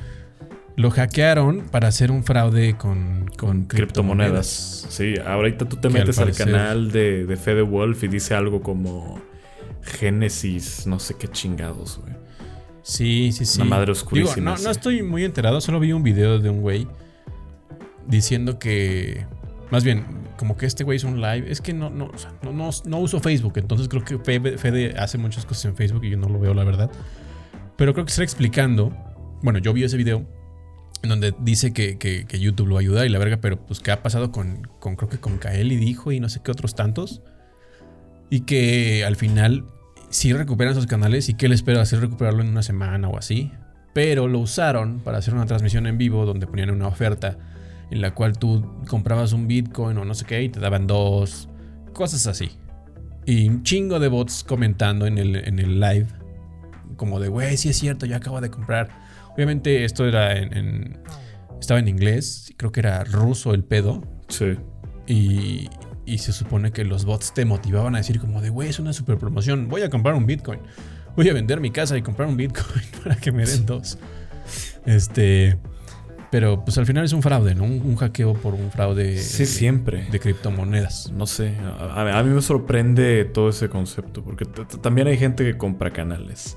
[0.77, 4.87] lo hackearon para hacer un fraude con, con criptomonedas.
[4.89, 9.21] Sí, ahorita tú te metes al, canal de, de Fede Wolf y dice algo como
[9.83, 12.15] Génesis, no sé qué chingados, güey.
[12.83, 13.61] Sí, sí, sí.
[13.61, 14.57] Una madre oscurísima.
[14.57, 16.87] no, no estoy muy enterado, solo vi un video de un güey
[18.07, 19.27] diciendo que.
[19.71, 20.05] Más bien,
[20.37, 21.51] como que este güey hizo un live.
[21.51, 22.11] Es que no, no,
[22.43, 26.19] no, no, uso Facebook, entonces creo que Fede hace muchas cosas en Facebook y yo
[26.19, 26.91] no lo veo, la verdad.
[27.77, 28.93] Pero creo que está explicando.
[29.43, 30.27] Bueno, yo vi ese video
[31.03, 34.03] en donde dice que, que, YouTube lo ayuda y la verga, pero pues qué ha
[34.03, 37.23] pasado con, con creo que con Kael y dijo y no sé qué otros tantos.
[38.31, 39.67] Y que al final
[40.11, 43.51] sí recuperan esos canales y que él espera hacer recuperarlo en una semana o así.
[43.93, 47.37] Pero lo usaron para hacer una transmisión en vivo donde ponían una oferta
[47.91, 51.49] en la cual tú comprabas un Bitcoin o no sé qué y te daban dos,
[51.93, 52.51] cosas así.
[53.27, 56.07] Y un chingo de bots comentando en el, en el live,
[56.97, 59.02] como de, güey, sí es cierto, yo acabo de comprar
[59.35, 60.99] Obviamente esto era en,
[61.61, 64.03] estaba en inglés, creo que era ruso el pedo.
[64.29, 64.57] Sí.
[65.07, 65.69] Y,
[66.05, 68.93] y se supone que los bots te motivaban a decir como de, güey, es una
[68.93, 70.61] super promoción, voy a comprar un Bitcoin.
[71.17, 73.99] Voy a vender mi casa y comprar un Bitcoin para que me den dos.
[74.87, 75.59] Este...
[76.31, 77.65] Pero pues al final es un fraude, ¿no?
[77.65, 79.19] Un, hackeo por un fraude.
[79.19, 80.07] Sí, siempre.
[80.11, 81.13] De criptomonedas.
[81.13, 81.55] No sé.
[81.59, 84.25] A, mí me sorprende todo ese concepto.
[84.25, 84.47] Porque
[84.81, 86.57] también hay gente que compra canales.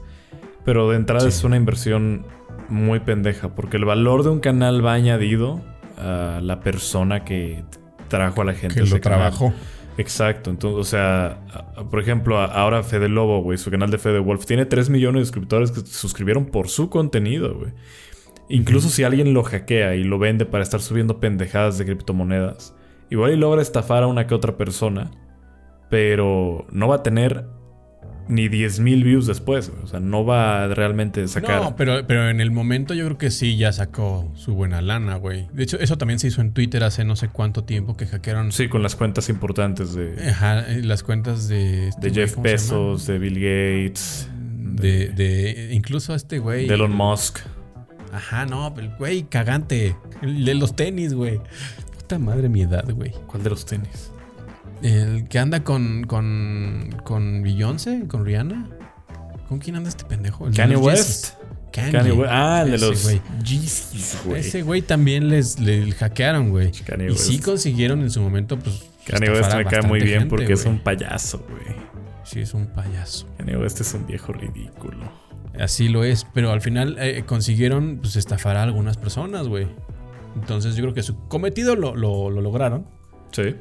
[0.64, 2.26] Pero de entrada es una inversión
[2.70, 5.62] muy pendeja, porque el valor de un canal va añadido
[5.98, 7.64] a la persona que
[8.08, 8.82] trajo a la gente.
[8.82, 9.54] Que lo trabajó.
[9.98, 11.40] Exacto, entonces, o sea,
[11.90, 15.26] por ejemplo, ahora Fede Lobo, güey, su canal de Fede Wolf tiene 3 millones de
[15.26, 17.72] suscriptores que se suscribieron por su contenido, güey.
[18.50, 22.76] Incluso si alguien lo hackea y lo vende para estar subiendo pendejadas de criptomonedas,
[23.10, 25.12] igual y logra estafar a una que otra persona,
[25.90, 27.46] pero no va a tener
[28.28, 29.72] ni 10.000 views después.
[29.84, 31.62] O sea, no va a realmente sacar.
[31.62, 35.16] No, pero, pero en el momento yo creo que sí ya sacó su buena lana,
[35.16, 35.48] güey.
[35.54, 38.52] De hecho, eso también se hizo en Twitter hace no sé cuánto tiempo que hackearon.
[38.52, 40.30] Sí, con las cuentas importantes de.
[40.30, 41.90] Ajá, las cuentas de.
[41.90, 44.30] Este de Jeff Bezos, de Bill Gates.
[44.58, 46.68] De, de incluso a este güey.
[46.68, 47.40] De Elon Musk.
[48.12, 49.96] Ajá, no, el güey cagante.
[50.22, 51.40] El de los tenis, güey.
[51.98, 53.12] Puta madre mi edad, güey.
[53.28, 54.12] ¿Cuál de los tenis?
[54.82, 56.04] El que anda con.
[56.06, 56.96] con.
[57.04, 58.70] con Beyoncé, con Rihanna.
[59.50, 60.48] ¿Con quién anda este pendejo?
[60.48, 61.36] El Kanye West.
[61.72, 61.92] Kanye.
[61.92, 62.32] Kanye West.
[62.34, 63.22] Ah, el de los güey.
[63.44, 64.40] Yeezys, güey.
[64.42, 66.72] Ese güey también les, le hackearon, güey.
[67.10, 68.86] Y sí consiguieron en su momento, pues.
[69.06, 71.76] Kanye West me cae muy bien gente, porque es un payaso, güey.
[72.24, 73.28] Sí, es un payaso.
[73.38, 75.12] Kanye West es un viejo ridículo.
[75.60, 79.68] Así lo es, pero al final eh, consiguieron pues, estafar a algunas personas, güey.
[80.36, 82.88] Entonces yo creo que su cometido lo, lo- lo lograron.
[83.32, 83.56] Sí.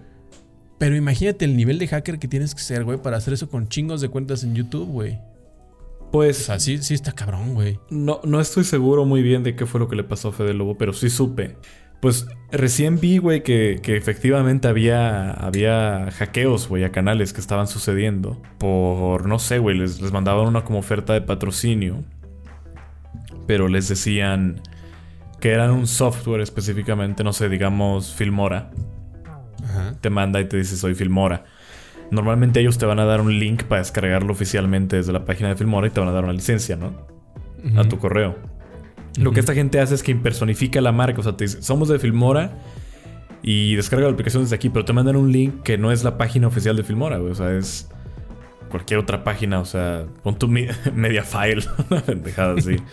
[0.79, 3.69] Pero imagínate el nivel de hacker que tienes que ser, güey, para hacer eso con
[3.69, 5.19] chingos de cuentas en YouTube, güey.
[6.01, 7.79] O Pues sea, sí, sí está cabrón, güey.
[7.91, 10.55] no, no estoy seguro muy bien de qué fue lo que le pasó a Fede
[10.55, 11.57] Lobo, pero sí supe.
[12.01, 17.67] Pues recién vi, güey, que, que efectivamente había, había hackeos, güey, a canales que estaban
[17.67, 18.43] sucediendo.
[18.59, 22.05] Por, no sé, güey, les, les mandaban una como oferta de patrocinio.
[23.47, 24.61] Pero les decían
[25.41, 28.71] que eran un software específicamente, no sé, digamos Filmora.
[29.75, 29.95] Ajá.
[30.01, 31.45] te manda y te dice soy Filmora.
[32.11, 35.57] Normalmente ellos te van a dar un link para descargarlo oficialmente desde la página de
[35.57, 36.93] Filmora y te van a dar una licencia, ¿no?
[37.77, 38.37] A tu correo.
[39.19, 41.89] Lo que esta gente hace es que impersonifica la marca, o sea, te dice, somos
[41.89, 42.53] de Filmora
[43.43, 46.19] y descarga la aplicación desde aquí, pero te mandan un link que no es la
[46.19, 47.89] página oficial de Filmora, güey, o sea, es
[48.71, 52.77] cualquier otra página, o sea, pon tu mi- Mediafile, una pendejada así.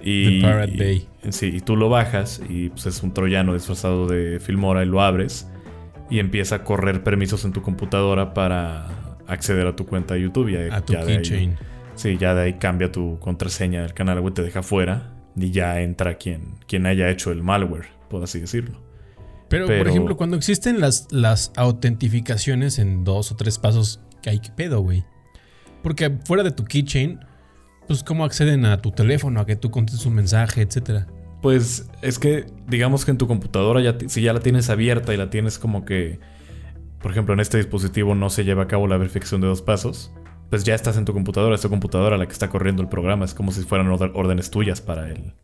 [0.00, 1.08] Y, The Pirate Bay.
[1.24, 4.86] y- sí, y tú lo bajas y pues es un troyano disfrazado de Filmora y
[4.86, 5.48] lo abres
[6.10, 8.86] y empieza a correr permisos en tu computadora para
[9.26, 10.48] acceder a tu cuenta de YouTube.
[10.48, 11.56] Y A tu ya keychain.
[11.94, 15.80] Sí, ya de ahí cambia tu contraseña del canal, güey, te deja fuera y ya
[15.80, 18.80] entra quien, quien haya hecho el malware, por así decirlo.
[19.48, 24.40] Pero, por ejemplo, cuando existen las, las autentificaciones en dos o tres pasos, ¿qué hay
[24.40, 25.04] que pedo, güey?
[25.82, 27.20] Porque fuera de tu keychain,
[27.86, 31.06] pues cómo acceden a tu teléfono, a que tú contestes un mensaje, etcétera.
[31.42, 35.16] Pues es que digamos que en tu computadora ya si ya la tienes abierta y
[35.16, 36.18] la tienes como que
[37.00, 40.12] por ejemplo en este dispositivo no se lleva a cabo la verificación de dos pasos,
[40.50, 43.24] pues ya estás en tu computadora, es tu computadora la que está corriendo el programa,
[43.24, 45.34] es como si fueran órdenes tuyas para el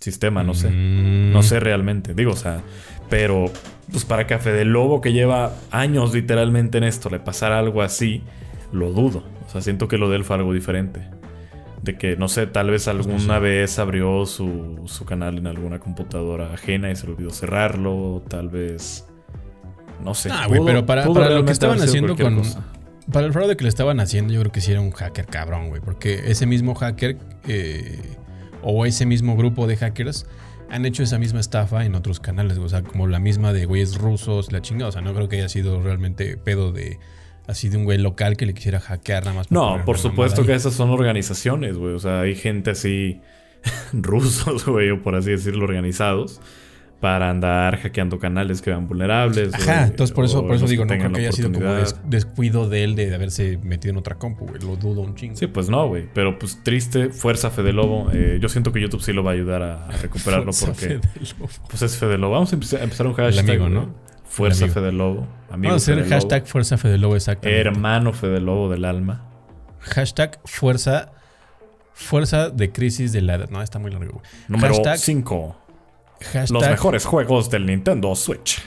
[0.00, 0.70] sistema, no sé.
[0.70, 1.32] Mm.
[1.32, 2.62] No sé realmente, digo, o sea,
[3.08, 3.46] pero
[3.90, 8.22] pues para Café del Lobo que lleva años literalmente en esto, le pasara algo así,
[8.72, 9.24] lo dudo.
[9.46, 11.08] O sea, siento que lo de él fue algo diferente.
[11.82, 16.52] De que, no sé, tal vez alguna vez abrió su, su canal en alguna computadora
[16.52, 19.06] ajena y se le olvidó cerrarlo, tal vez...
[20.02, 20.28] No sé.
[20.32, 22.64] Ah, güey, pero para- para lo que estaban haciendo con- cosa.
[23.12, 25.68] Para el fraude que le estaban haciendo, yo creo que sí era un hacker cabrón,
[25.68, 25.80] güey.
[25.80, 27.16] Porque ese mismo hacker
[27.46, 28.00] eh,
[28.62, 30.26] o ese mismo grupo de hackers
[30.68, 32.66] han hecho esa misma estafa en otros canales, güey.
[32.66, 34.88] O sea, como la misma de güeyes rusos, la chingada.
[34.88, 36.98] O sea, no creo que haya sido realmente pedo de
[37.46, 39.50] así de un güey local que le quisiera hackear nada más.
[39.50, 41.94] No, por supuesto que esas son organizaciones, güey.
[41.94, 43.20] O sea, hay gente así,
[43.92, 46.40] rusos, güey, o por así decirlo, organizados,
[47.00, 49.52] para andar hackeando canales que vean vulnerables.
[49.54, 52.68] Ajá, entonces por eso, por eso digo, no creo que haya sido como des- descuido
[52.70, 54.62] de él de haberse metido en otra compu, güey.
[54.62, 55.36] Lo dudo un chingo.
[55.36, 56.08] Sí, pues no, güey.
[56.14, 58.10] Pero pues triste, fuerza Fede Lobo.
[58.14, 61.00] Eh, yo siento que YouTube sí lo va a ayudar a, a recuperarlo porque Fede
[61.38, 61.50] Lobo.
[61.68, 62.32] pues es Fede Lobo.
[62.32, 63.44] Vamos a empezar, a empezar un hashtag.
[63.44, 63.74] amigo, güey.
[63.74, 63.94] ¿no?
[64.28, 64.80] Fuerza amigo.
[64.80, 65.26] Fede Lobo.
[65.50, 66.14] Amigo Vamos a hacer Fede Lobo.
[66.20, 67.60] hashtag Fuerza Fede Lobo exactamente.
[67.60, 69.24] Hermano Fede Lobo del alma.
[69.80, 71.12] Hashtag fuerza.
[71.94, 73.48] Fuerza de crisis de la edad.
[73.50, 74.24] No, está muy largo, güey.
[74.48, 75.56] Número Hashtag- 5.
[76.20, 76.50] Hashtag.
[76.50, 78.60] Los mejores juegos del Nintendo Switch.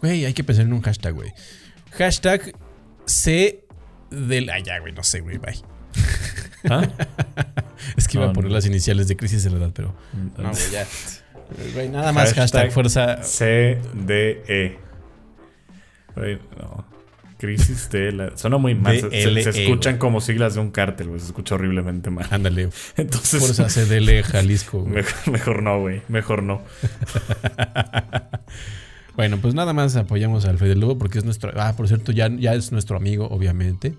[0.00, 1.32] Güey, hay que pensar en un hashtag, güey.
[1.92, 2.52] Hashtag
[3.04, 3.64] C
[4.10, 4.50] del.
[4.50, 5.54] Ah, ya, güey, no sé, güey, bye.
[6.68, 6.82] ¿Ah?
[7.96, 8.56] Es que iba No, a poner no.
[8.56, 9.94] las iniciales de crisis de la edad, pero.
[10.38, 10.86] No, güey, ya.
[11.74, 13.16] Güey, nada más Hashtag hashtag, fuerza.
[13.22, 14.78] CDE.
[16.14, 16.84] Güey, no.
[17.38, 18.36] Crisis de la.
[18.36, 18.98] Suena muy mal.
[18.98, 21.20] Se, se- se DLE, escuchan como siglas de un cártel, güey.
[21.20, 22.26] Se escucha horriblemente mal.
[22.30, 22.70] Ándale.
[22.96, 23.40] Entonces.
[23.40, 24.94] Fuerza CDL Jalisco, güey.
[24.94, 26.02] Mejor, mejor no, güey.
[26.08, 26.62] Mejor no.
[29.16, 31.50] Bueno, pues nada más apoyamos al Fede Lobo porque es nuestro.
[31.56, 33.94] Ah, por cierto, ya, ya es nuestro amigo, obviamente.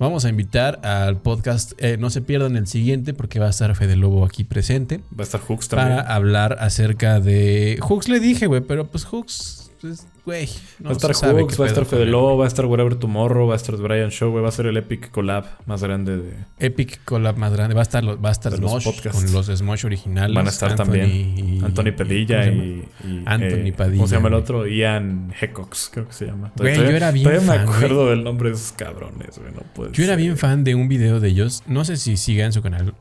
[0.00, 1.72] Vamos a invitar al podcast.
[1.76, 5.02] eh, no se pierdan el siguiente porque va a estar Fede Lobo aquí presente.
[5.12, 5.98] Va a estar Hooks también.
[5.98, 7.78] Para hablar acerca de.
[7.82, 9.59] Hooks le dije, güey, pero pues Hooks.
[9.80, 10.48] Pues, Güey.
[10.78, 12.10] no va a estar Hooks, va a estar con Fede él.
[12.10, 14.42] Lobo, va a estar Wherever Tomorrow, va a estar Brian Show, güey.
[14.42, 16.34] Va a ser el Epic Collab más grande de.
[16.58, 17.74] Epic Collab más grande.
[17.74, 19.22] Va a estar, va a estar los Smosh podcasts.
[19.24, 20.34] con los Smosh originales.
[20.34, 22.74] Van a estar Anthony también y- Anthony Padilla ¿cómo se y.
[22.76, 22.84] llama?
[23.04, 24.66] y, Anthony eh, Padilla, ¿Cómo se llama el otro?
[24.66, 26.52] Ian Hecox, creo que se llama.
[26.56, 29.52] Güey, yo era bien Todavía me fan, acuerdo del nombre de esos cabrones, güey.
[29.52, 30.22] No puede Yo era ser.
[30.22, 32.94] bien fan de un video de ellos, no sé si siga en su canal,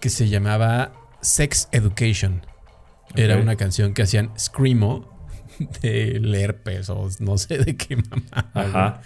[0.00, 2.42] que se llamaba Sex Education.
[3.14, 5.17] Era una canción que hacían Screamo
[5.82, 8.50] de herpes o no sé de qué mamá.
[8.54, 9.00] Ajá.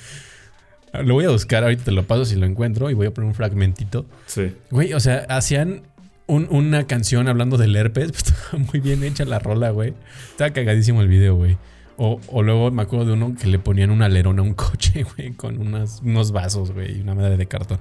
[1.05, 3.28] Lo voy a buscar, ahorita te lo paso si lo encuentro y voy a poner
[3.28, 4.05] un fragmentito.
[4.26, 4.55] Sí.
[4.70, 5.82] Güey, o sea, hacían
[6.26, 8.12] un- una canción hablando del herpes.
[8.12, 9.94] Pues, estaba muy bien hecha la rola, güey.
[10.30, 11.57] Estaba cagadísimo el video, güey.
[11.96, 15.05] O, o luego me acuerdo de uno que le ponían un alerón a un coche,
[15.05, 17.78] güey, con unas, unos vasos, güey, y una madre de cartón.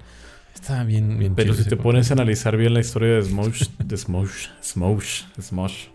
[0.54, 3.98] Estaba bien, bien Pero si te pones a analizar bien la historia de Smosh, de
[3.98, 5.86] Smosh, Smosh, Smosh,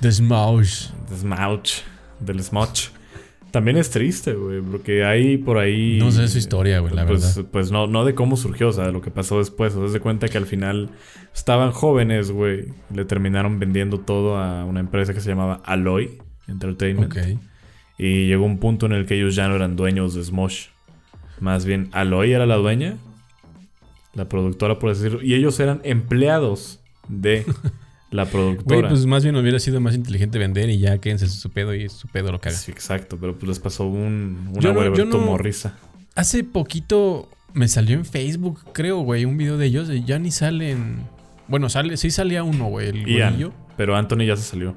[0.00, 0.88] The Smosh.
[1.10, 1.70] de Smouch,
[2.20, 2.88] del Smosh,
[3.50, 5.98] también es triste, güey, porque hay por ahí.
[5.98, 7.50] No sé su historia, güey, la pues, verdad.
[7.50, 9.74] Pues no, no de cómo surgió, o sea, de lo que pasó después.
[9.74, 10.90] O sea, de cuenta que al final
[11.34, 12.66] estaban jóvenes, güey.
[12.94, 17.14] Le terminaron vendiendo todo a una empresa que se llamaba Alloy Entertainment.
[17.96, 20.66] Y llegó un punto en el que ellos ya no eran dueños de Smosh.
[21.40, 22.96] Más bien, Aloy era la dueña,
[24.14, 25.24] la productora, por así decirlo.
[25.24, 27.46] Y ellos eran empleados de
[28.10, 28.88] la Güey, productora.
[28.88, 32.08] pues más bien hubiera sido más inteligente vender y ya quédense su pedo y su
[32.08, 32.56] pedo lo caga.
[32.56, 34.60] Sí, exacto, pero pues les pasó un, una
[34.94, 35.74] Yo no- Morrisa.
[36.14, 39.90] Hace poquito me salió en Facebook, creo, güey, un video de ellos.
[39.90, 41.06] y Ya ni salen.
[41.48, 43.52] Bueno, sale, sí salía uno, güey, el Ian, güerillo.
[43.76, 44.74] pero Anthony ya se salió.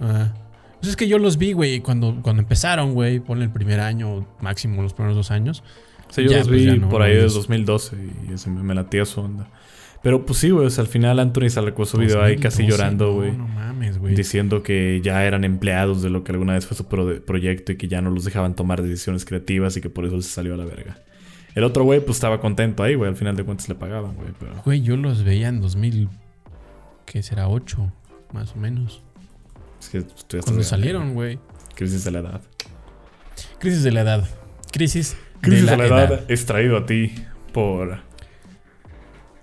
[0.00, 0.32] Ah.
[0.80, 4.26] Pues es que yo los vi, güey, cuando, cuando empezaron, güey, ponle el primer año,
[4.40, 5.62] máximo los primeros dos años.
[6.08, 7.34] Sí, yo Ya, los pues, vi no, por ahí ellos.
[7.34, 7.96] 2012
[8.28, 9.48] y ese me, me latía su onda.
[10.02, 12.70] Pero pues sí, güey, o sea, al final Anthony sacó su video ahí casi 2012,
[12.70, 13.32] llorando, güey.
[13.36, 14.14] No, mames, güey.
[14.14, 17.76] Diciendo que ya eran empleados de lo que alguna vez fue su pro- proyecto y
[17.76, 20.56] que ya no los dejaban tomar decisiones creativas y que por eso se salió a
[20.56, 20.98] la verga.
[21.54, 23.10] El otro güey, pues estaba contento ahí, güey.
[23.10, 24.28] Al final de cuentas le pagaban, güey.
[24.38, 26.08] Pero Güey, yo los veía en 2000.
[27.04, 27.48] ¿Qué será?
[27.48, 27.92] 8,
[28.32, 29.02] más o menos.
[29.80, 31.38] es que tú ya Cuando salieron, güey.
[31.74, 32.40] Crisis de la edad.
[33.58, 34.28] Crisis de la edad.
[34.72, 36.24] Crisis, Crisis de la, edad.
[36.28, 37.12] es traído a ti
[37.52, 37.98] por.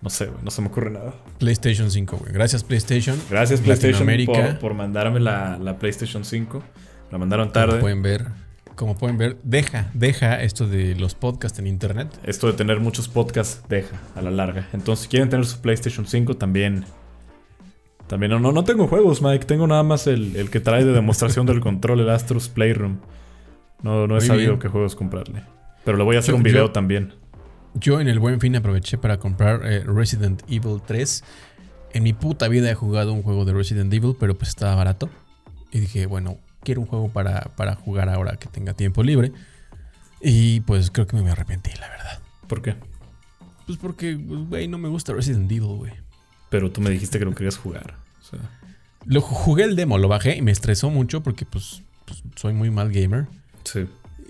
[0.01, 0.43] No sé, güey.
[0.43, 1.13] No se me ocurre nada.
[1.39, 2.31] PlayStation 5, güey.
[2.33, 3.19] Gracias, PlayStation.
[3.29, 6.63] Gracias, PlayStation, por, por mandarme la, la PlayStation 5.
[7.11, 7.79] La mandaron Como tarde.
[7.79, 8.27] pueden ver.
[8.75, 12.09] Como pueden ver, deja, deja esto de los podcasts en internet.
[12.23, 14.67] Esto de tener muchos podcasts deja a la larga.
[14.71, 16.85] Entonces, si quieren tener su PlayStation 5, también.
[18.05, 19.45] También, no, no, no tengo juegos, Mike.
[19.45, 22.99] Tengo nada más el, el que trae de demostración del control, el Astros Playroom.
[23.81, 24.59] No, no he Muy sabido bien.
[24.59, 25.43] qué juegos comprarle.
[25.83, 27.13] Pero le voy a hacer un video yo- también.
[27.79, 31.23] Yo en el buen fin aproveché para comprar eh, Resident Evil 3.
[31.93, 35.09] En mi puta vida he jugado un juego de Resident Evil, pero pues estaba barato.
[35.71, 39.31] Y dije, bueno, quiero un juego para, para jugar ahora que tenga tiempo libre.
[40.21, 42.19] Y pues creo que me arrepentí, la verdad.
[42.47, 42.75] ¿Por qué?
[43.65, 45.93] Pues porque, pues, güey, no me gusta Resident Evil, güey.
[46.49, 47.95] Pero tú me dijiste que lo querías jugar.
[48.21, 48.39] O sea,
[49.05, 52.53] Lo ju- jugué el demo, lo bajé y me estresó mucho porque pues, pues, soy
[52.53, 53.27] muy mal gamer.
[53.63, 53.87] sí.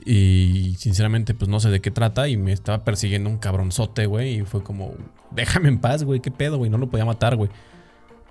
[0.09, 2.29] Y sinceramente, pues no sé de qué trata.
[2.29, 4.39] Y me estaba persiguiendo un cabronzote, güey.
[4.39, 4.93] Y fue como,
[5.31, 6.21] déjame en paz, güey.
[6.21, 6.71] ¿Qué pedo, güey?
[6.71, 7.49] No lo podía matar, güey.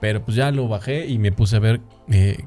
[0.01, 2.45] Pero pues ya lo bajé y me puse a ver eh,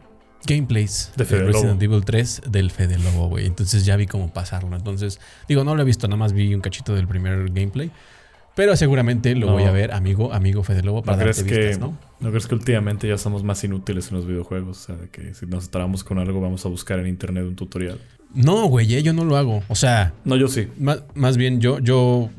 [0.48, 1.82] gameplays De Resident Lobo.
[1.84, 3.46] Evil 3 del Fede Lobo, güey.
[3.46, 4.76] Entonces ya vi cómo pasarlo.
[4.76, 7.92] Entonces, digo, no lo he visto, nada más vi un cachito del primer gameplay.
[8.56, 9.54] Pero seguramente lo No.
[9.54, 11.98] voy a ver, amigo, amigo Fede Lobo, ¿No para crees, darte que, vistas, ¿no?
[12.20, 14.90] ¿No crees que últimamente ya somos más inútiles en los videojuegos?
[14.90, 18.00] O sea, que si nos atramos con algo, vamos a buscar en internet un tutorial.
[18.34, 19.64] No, güey, eh, yo no lo hago.
[19.68, 20.68] O sea, No, yo sí.
[20.78, 22.30] Más, más bien, yo, yo,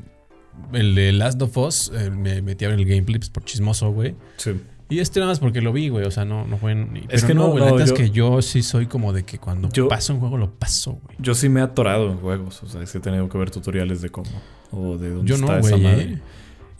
[0.72, 3.90] el de Last of Us, eh, me metí a ver el gameplay pues, por chismoso,
[3.92, 4.14] güey.
[4.36, 4.52] Sí.
[4.88, 6.04] Y este nada más porque lo vi, güey.
[6.04, 6.72] O sea, no, no fue.
[6.72, 7.64] en- Es que no, güey.
[7.64, 10.36] La no, es que yo sí soy como de que cuando Yo- paso un juego,
[10.36, 11.16] lo paso, güey.
[11.20, 12.60] Yo sí me he atorado en juegos.
[12.64, 14.28] O sea, sí he tenido que ver tutoriales de cómo.
[14.72, 15.82] O de dónde Yo está no, esa güey.
[15.82, 16.02] madre.
[16.14, 16.18] eh.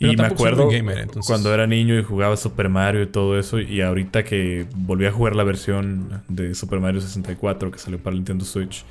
[0.01, 3.59] Pero Y me acuerdo gamer, cuando era niño y jugaba Super Mario y todo eso.
[3.59, 8.15] Y ahorita que volví a jugar la versión de Super Mario 64 que salió para
[8.15, 8.83] el Nintendo Switch.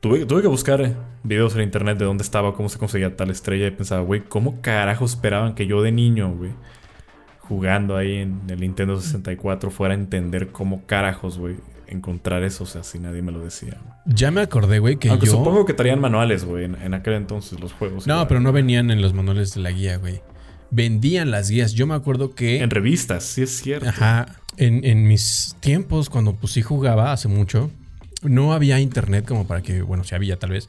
[0.00, 3.66] Tuve, tuve que buscar videos en internet de dónde estaba, cómo se conseguía tal estrella.
[3.66, 6.52] Y pensaba, güey, ¿cómo carajo esperaban que yo de niño, güey,
[7.40, 11.56] jugando ahí en el Nintendo 64 fuera a entender cómo carajos, güey,
[11.92, 12.64] encontrar eso?
[12.64, 13.76] O sea, si nadie me lo decía.
[14.06, 15.32] Ya me acordé, güey, que Aunque yo.
[15.32, 18.06] supongo que traían manuales, güey, en, en aquel entonces los juegos.
[18.06, 20.20] No, pero no venían en los manuales de la guía, güey.
[20.70, 21.74] Vendían las guías.
[21.74, 22.62] Yo me acuerdo que.
[22.62, 23.88] En revistas, sí es cierto.
[23.88, 24.26] Ajá.
[24.56, 27.70] En, en mis tiempos, cuando pues sí jugaba hace mucho,
[28.22, 30.68] no había internet como para que, bueno, sí había tal vez,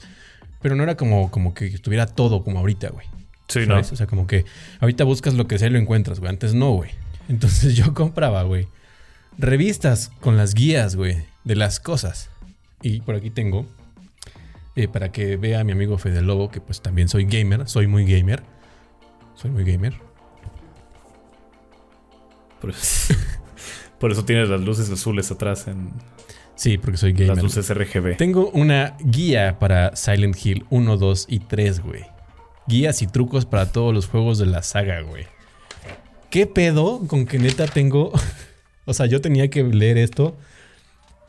[0.61, 3.05] pero no era como, como que estuviera todo como ahorita, güey.
[3.47, 3.76] Sí, no.
[3.76, 3.91] ¿Sabes?
[3.91, 4.45] O sea, como que
[4.80, 6.30] ahorita buscas lo que sea y lo encuentras, güey.
[6.30, 6.91] Antes no, güey.
[7.30, 8.67] Entonces yo compraba, güey,
[9.38, 12.29] revistas con las guías, güey, de las cosas.
[12.81, 13.65] Y por aquí tengo,
[14.75, 17.88] eh, para que vea a mi amigo Fede Lobo, que pues también soy gamer, soy
[17.88, 18.43] muy gamer.
[19.36, 19.93] Soy muy gamer.
[22.61, 23.13] Por eso,
[23.99, 25.91] por eso tienes las luces azules atrás en
[26.55, 27.36] Sí, porque soy gamer.
[27.36, 28.15] las luces RGB.
[28.17, 32.05] Tengo una guía para Silent Hill 1, 2 y 3, güey.
[32.67, 35.25] Guías y trucos para todos los juegos de la saga, güey.
[36.29, 38.11] ¿Qué pedo con que neta tengo?
[38.86, 40.38] o sea, yo tenía que leer esto.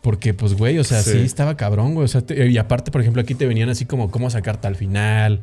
[0.02, 1.18] Porque, pues, güey, o sea, sí, Sí.
[1.20, 2.04] estaba cabrón, güey.
[2.04, 4.76] O sea, te- y aparte, por ejemplo, aquí te venían así como cómo sacar tal
[4.76, 5.40] final.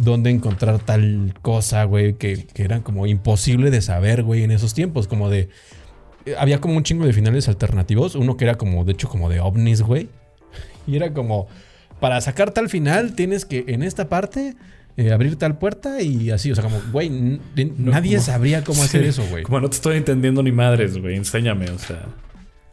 [0.00, 4.72] dónde encontrar tal cosa, güey, que, que eran como imposible de saber, güey, en esos
[4.72, 5.48] tiempos, como de...
[6.24, 9.28] eh, Había como un chingo de finales alternativos, uno que era como, de hecho, como
[9.28, 10.08] de ovnis, güey.
[10.86, 11.48] Y era como,
[11.98, 14.54] para sacar tal final tienes que en esta parte
[14.98, 17.38] eh, abrir tal puerta y así, o sea, como, güey, No,
[17.92, 19.44] nadie como- sabría cómo hacer Sí, eso, güey.
[19.44, 21.14] Como no te estoy entendiendo ni madres, güey.
[21.16, 22.04] Enséñame, o sea.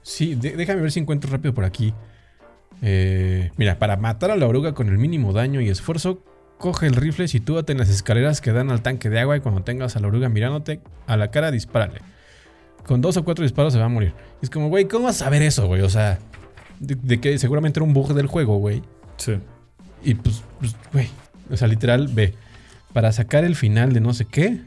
[0.02, 1.94] Sí, de- déjame ver si encuentro rápido por aquí.
[2.82, 6.24] Eh, mira, para matar a la oruga con el mínimo daño y esfuerzo,
[6.58, 9.62] coge el rifle, sitúate en las escaleras que dan al tanque de agua y cuando
[9.64, 12.02] tengas a la oruga mirándote a la cara, dispárale.
[12.86, 14.14] Con dos o cuatro disparos se va a morir.
[14.42, 15.82] Y es como, güey, ¿cómo vas a saber eso, güey?
[15.82, 16.20] O sea,
[16.80, 18.82] de, de que seguramente era un bug del juego, güey.
[19.18, 19.34] Sí.
[20.04, 21.10] Y pues, pues, güey.
[21.50, 22.34] O sea, literal, ve.
[22.94, 24.60] Para sacar el final de no sé qué,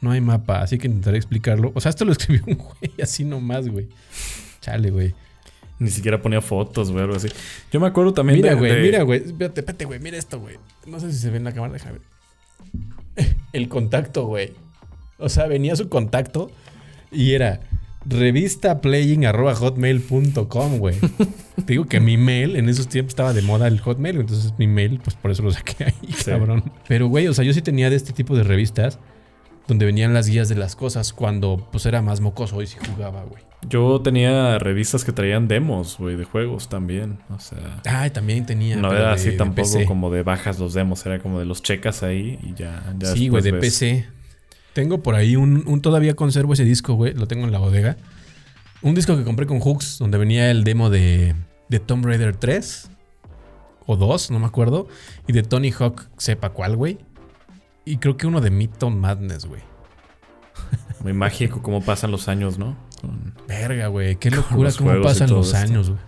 [0.00, 0.60] no hay mapa.
[0.60, 1.72] Así que intentaré explicarlo.
[1.74, 3.88] O sea, esto lo escribió un güey así nomás, güey.
[4.60, 5.14] Chale, güey.
[5.78, 7.28] Ni siquiera ponía fotos, güey, algo así.
[7.72, 9.22] Yo me acuerdo también Mira, de- güey, de- mira, güey.
[9.24, 9.98] Espérate, espérate, güey.
[10.00, 10.56] Mira esto, güey.
[10.86, 11.98] No sé si se ve en la cámara, déjame
[13.14, 13.36] ver.
[13.52, 14.52] El contacto, güey.
[15.18, 16.50] O sea, venía su contacto
[17.10, 17.60] y era
[18.08, 20.96] revistaplaying.hotmail.com, güey.
[21.66, 24.66] Te digo que mi mail en esos tiempos estaba de moda el hotmail, entonces mi
[24.66, 26.30] mail, pues por eso lo saqué ahí, Sí.
[26.30, 26.64] cabrón.
[26.88, 28.98] Pero, güey, o sea, yo sí tenía de este tipo de revistas
[29.66, 33.24] donde venían las guías de las cosas cuando pues era más mocoso y sí jugaba,
[33.24, 33.42] güey.
[33.68, 37.18] Yo tenía revistas que traían demos, güey, de juegos también.
[37.30, 37.80] O sea.
[37.84, 38.76] Ay, también tenía.
[38.76, 42.04] No era de- así tampoco como de bajas los demos, era como de los checas
[42.04, 42.94] ahí y ya.
[42.96, 43.60] ya Sí, güey, de ves.
[43.60, 44.06] PC.
[44.76, 47.14] Tengo por ahí un, un- Todavía conservo ese disco, güey.
[47.14, 47.96] Lo tengo en la bodega.
[48.82, 51.34] Un disco que compré con Hooks, donde venía el demo de,
[51.70, 52.90] de Tomb Raider 3
[53.86, 54.86] o 2, no me acuerdo.
[55.26, 56.98] Y de Tony Hawk, sepa cuál, güey.
[57.86, 59.62] Y creo que uno de Midtown Madness, güey.
[61.02, 62.76] Muy mágico cómo pasan los años, ¿no?
[63.00, 64.16] Con- Verga, güey.
[64.16, 65.58] Qué locura cómo pasan los esto.
[65.58, 66.00] años, güey.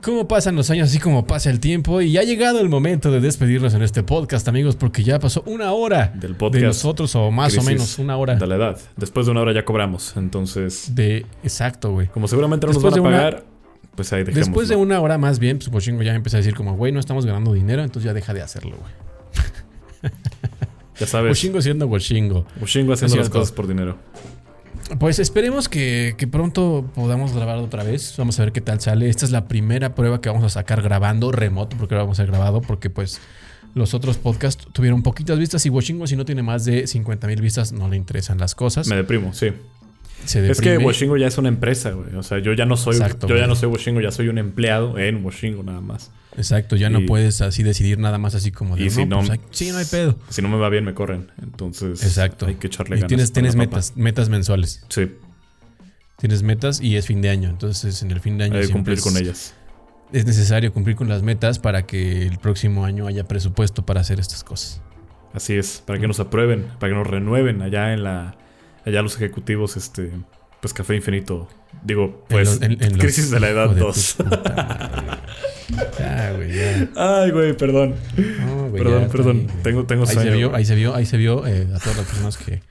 [0.00, 2.00] Cómo pasan los años, así como pasa el tiempo.
[2.00, 5.42] Y ya ha llegado el momento de despedirnos en este podcast, amigos, porque ya pasó
[5.44, 6.64] una hora Del de podcast.
[6.64, 8.36] nosotros, o más o menos una hora.
[8.36, 8.78] De la edad.
[8.96, 10.16] Después de una hora ya cobramos.
[10.16, 11.26] Entonces, De.
[11.42, 12.06] Exacto, güey.
[12.06, 13.44] como seguramente no nos Después van a de una- pagar,
[13.96, 14.46] pues ahí dejemos.
[14.46, 17.00] Después de una hora más bien, pues Bochingo ya empezó a decir como, güey, no
[17.00, 20.12] estamos ganando dinero, entonces ya deja de hacerlo, güey.
[21.00, 21.30] Ya sabes.
[21.36, 22.46] Bochingo siendo Bochingo.
[22.60, 23.98] Bochingo haciendo las cosas por dinero.
[24.98, 28.14] Pues esperemos que, que pronto podamos grabar otra vez.
[28.16, 29.08] Vamos a ver qué tal sale.
[29.08, 32.24] Esta es la primera prueba que vamos a sacar grabando remoto, porque ahora vamos a
[32.24, 33.20] grabado, porque pues
[33.74, 37.40] los otros podcasts tuvieron poquitas vistas y Bochingo si no tiene más de 50 mil
[37.40, 38.88] vistas no le interesan las cosas.
[38.88, 39.52] Me deprimo, sí.
[40.24, 40.78] Se Es que.
[40.78, 42.14] Washingo ya es una empresa, güey.
[42.14, 44.38] O sea, yo ya no soy, Exacto, yo ya no soy Washingo, ya soy un
[44.38, 46.10] empleado en Washingo nada más.
[46.38, 49.18] Exacto, ya no puedes así decidir nada más así como de, Y no, si no-
[49.18, 50.16] pues, hay- sí, no hay pedo.
[50.30, 51.30] Si no me va bien, me corren.
[51.42, 52.46] Entonces, Exacto.
[52.46, 53.32] hay que echarle Y ganas.
[53.32, 53.66] tienes, papa.
[53.66, 54.84] metas, metas mensuales.
[54.88, 55.10] Sí,
[56.18, 57.48] Tienes metas y es fin de año.
[57.48, 59.54] Entonces, en el fin de año hay que cumplir es, con ellas.
[60.12, 64.18] es necesario cumplir con las metas para que el próximo año haya presupuesto para hacer
[64.18, 64.80] estas cosas.
[65.32, 68.36] Así es, para que nos aprueben, para que nos renueven allá en la.
[68.84, 70.10] Allá los ejecutivos, este.
[70.60, 71.48] Pues Café Infinito.
[71.84, 72.60] Digo, En pues.
[72.62, 74.14] en- los- crisis de la edad Hijo de 2.
[74.16, 75.18] tu puta madre.
[75.98, 76.88] Ya, güey, ya.
[76.96, 77.94] Ay, güey, perdón.
[78.16, 79.46] No, güey, perdón, ya, perdón.
[79.46, 79.62] bien.
[79.62, 81.46] Tengo, tengo Ahí se vio, ahí se vio, ahí se vio.
[81.46, 82.62] eh, a todas las personas que,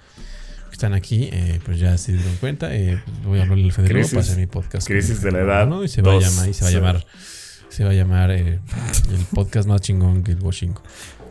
[0.72, 2.76] están aquí, eh, pues ya se dieron cuenta.
[2.76, 4.88] eh, voy a hablarle al Fede Lobo Crisis- para hacer mi podcast.
[4.88, 5.84] crisis de la edad ¿no?
[5.84, 7.06] Y se va a llamar, y se va a llamar,
[7.70, 8.60] se va a llamar eh,
[9.10, 10.84] el podcast más chingón que el Washingo.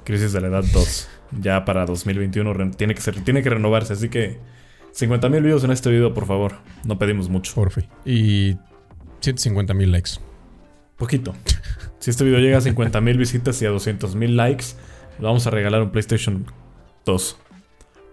[0.05, 1.09] Crisis de la edad 2.
[1.41, 3.93] Ya para 2021 re- tiene que ser, tiene que renovarse.
[3.93, 4.39] Así que
[4.97, 6.55] 50 mil views en este video, por favor.
[6.85, 7.55] No pedimos mucho.
[7.55, 7.83] Porfi.
[8.05, 8.57] Y
[9.21, 10.13] 150 mil likes.
[10.97, 11.35] Poquito.
[11.99, 14.67] Si este video llega a 50 mil visitas y a 200 mil likes,
[15.19, 16.45] vamos a regalar un PlayStation
[17.05, 17.37] 2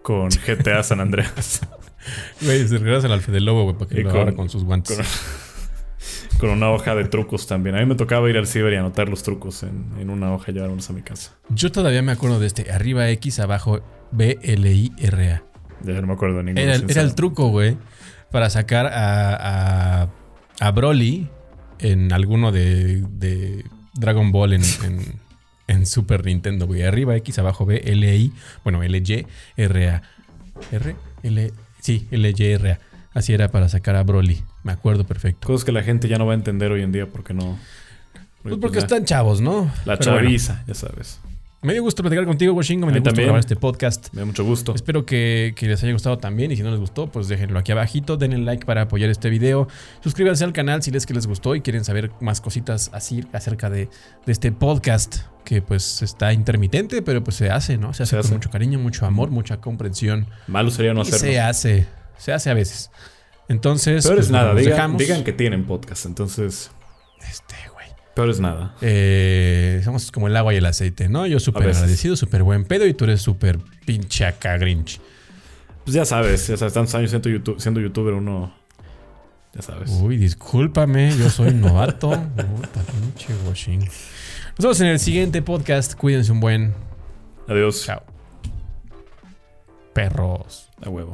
[0.02, 1.62] con GTA San Andreas.
[2.42, 4.98] Güey, se regresan al Fede Lobo, güey, para que Y lo con- con sus guantes.
[4.98, 5.06] con-
[6.40, 7.76] con una hoja de trucos también.
[7.76, 10.50] A mí me tocaba ir al ciber y anotar los trucos en, en una hoja
[10.52, 11.36] y llevarlos a mi casa.
[11.50, 12.72] Yo todavía me acuerdo de este.
[12.72, 13.82] Arriba X, abajo
[14.12, 15.44] B, L, I, R, A.
[15.84, 16.62] Ya no me acuerdo de ninguno.
[16.64, 17.16] Era, el- era el sincero.
[17.16, 17.78] truco, güey,
[18.32, 20.10] para sacar a, a,
[20.60, 21.28] a Broly
[21.80, 25.20] en alguno de, de Dragon Ball en, en-
[25.68, 26.84] en Super Nintendo, güey.
[26.84, 29.26] Arriba X, abajo B, L, I, bueno, L, Y,
[29.58, 30.02] R, A.
[30.72, 32.80] R, L, sí, L, Y, R, A.
[33.14, 34.44] Así era para sacar a Broly.
[34.64, 35.46] Me acuerdo perfecto.
[35.48, 37.58] Cosas que la gente ya no va a entender hoy en día porque no.
[38.42, 39.72] Pues porque ya- están chavos, ¿no?
[39.86, 41.20] La Pero bueno, chaviza, ya sabes.
[41.64, 42.86] Me dio gusto platicar contigo, Washingo.
[42.86, 44.10] Me dio gusto grabar este podcast.
[44.14, 44.76] Me da mucho gusto.
[44.76, 47.72] Espero que, que les haya gustado también y si no les gustó, pues déjenlo aquí
[47.72, 49.68] abajito, denle like para apoyar este video,
[50.04, 53.70] suscríbanse al canal si les que les gustó y quieren saber más cositas así acerca
[53.70, 53.90] de,
[54.26, 57.94] de este podcast que pues está intermitente, pero pues se hace, ¿no?
[57.94, 58.34] Se hace Se con hace.
[58.36, 61.20] mucho cariño, mucho amor, mucha comprensión Malo sería no hacerlo.
[61.20, 61.88] se hace,
[62.18, 62.92] se hace a veces.
[63.50, 66.72] Entonces, Pero pues, es nada, nos digan, digan que tienen podcast, entonces
[67.30, 67.73] Este, güey.
[68.16, 68.76] Peor es nada.
[68.82, 71.26] Eh, somos como el agua y el aceite, ¿no?
[71.26, 75.00] Yo súper agradecido, súper buen pedo y tú eres súper pinche acá grinch.
[75.84, 78.54] Pues ya sabes, ya sabes, tantos años siendo, YouTube- siendo youtuber uno.
[79.56, 79.90] Ya sabes.
[80.02, 82.10] Uy, discúlpame, yo soy novato.
[82.36, 83.80] Puta pinche guachín.
[83.80, 85.96] Nos vemos en el siguiente podcast.
[85.96, 86.74] Cuídense un buen.
[87.48, 87.84] Adiós.
[87.86, 88.04] Chao.
[89.94, 90.70] Perros.
[90.82, 91.14] A huevo.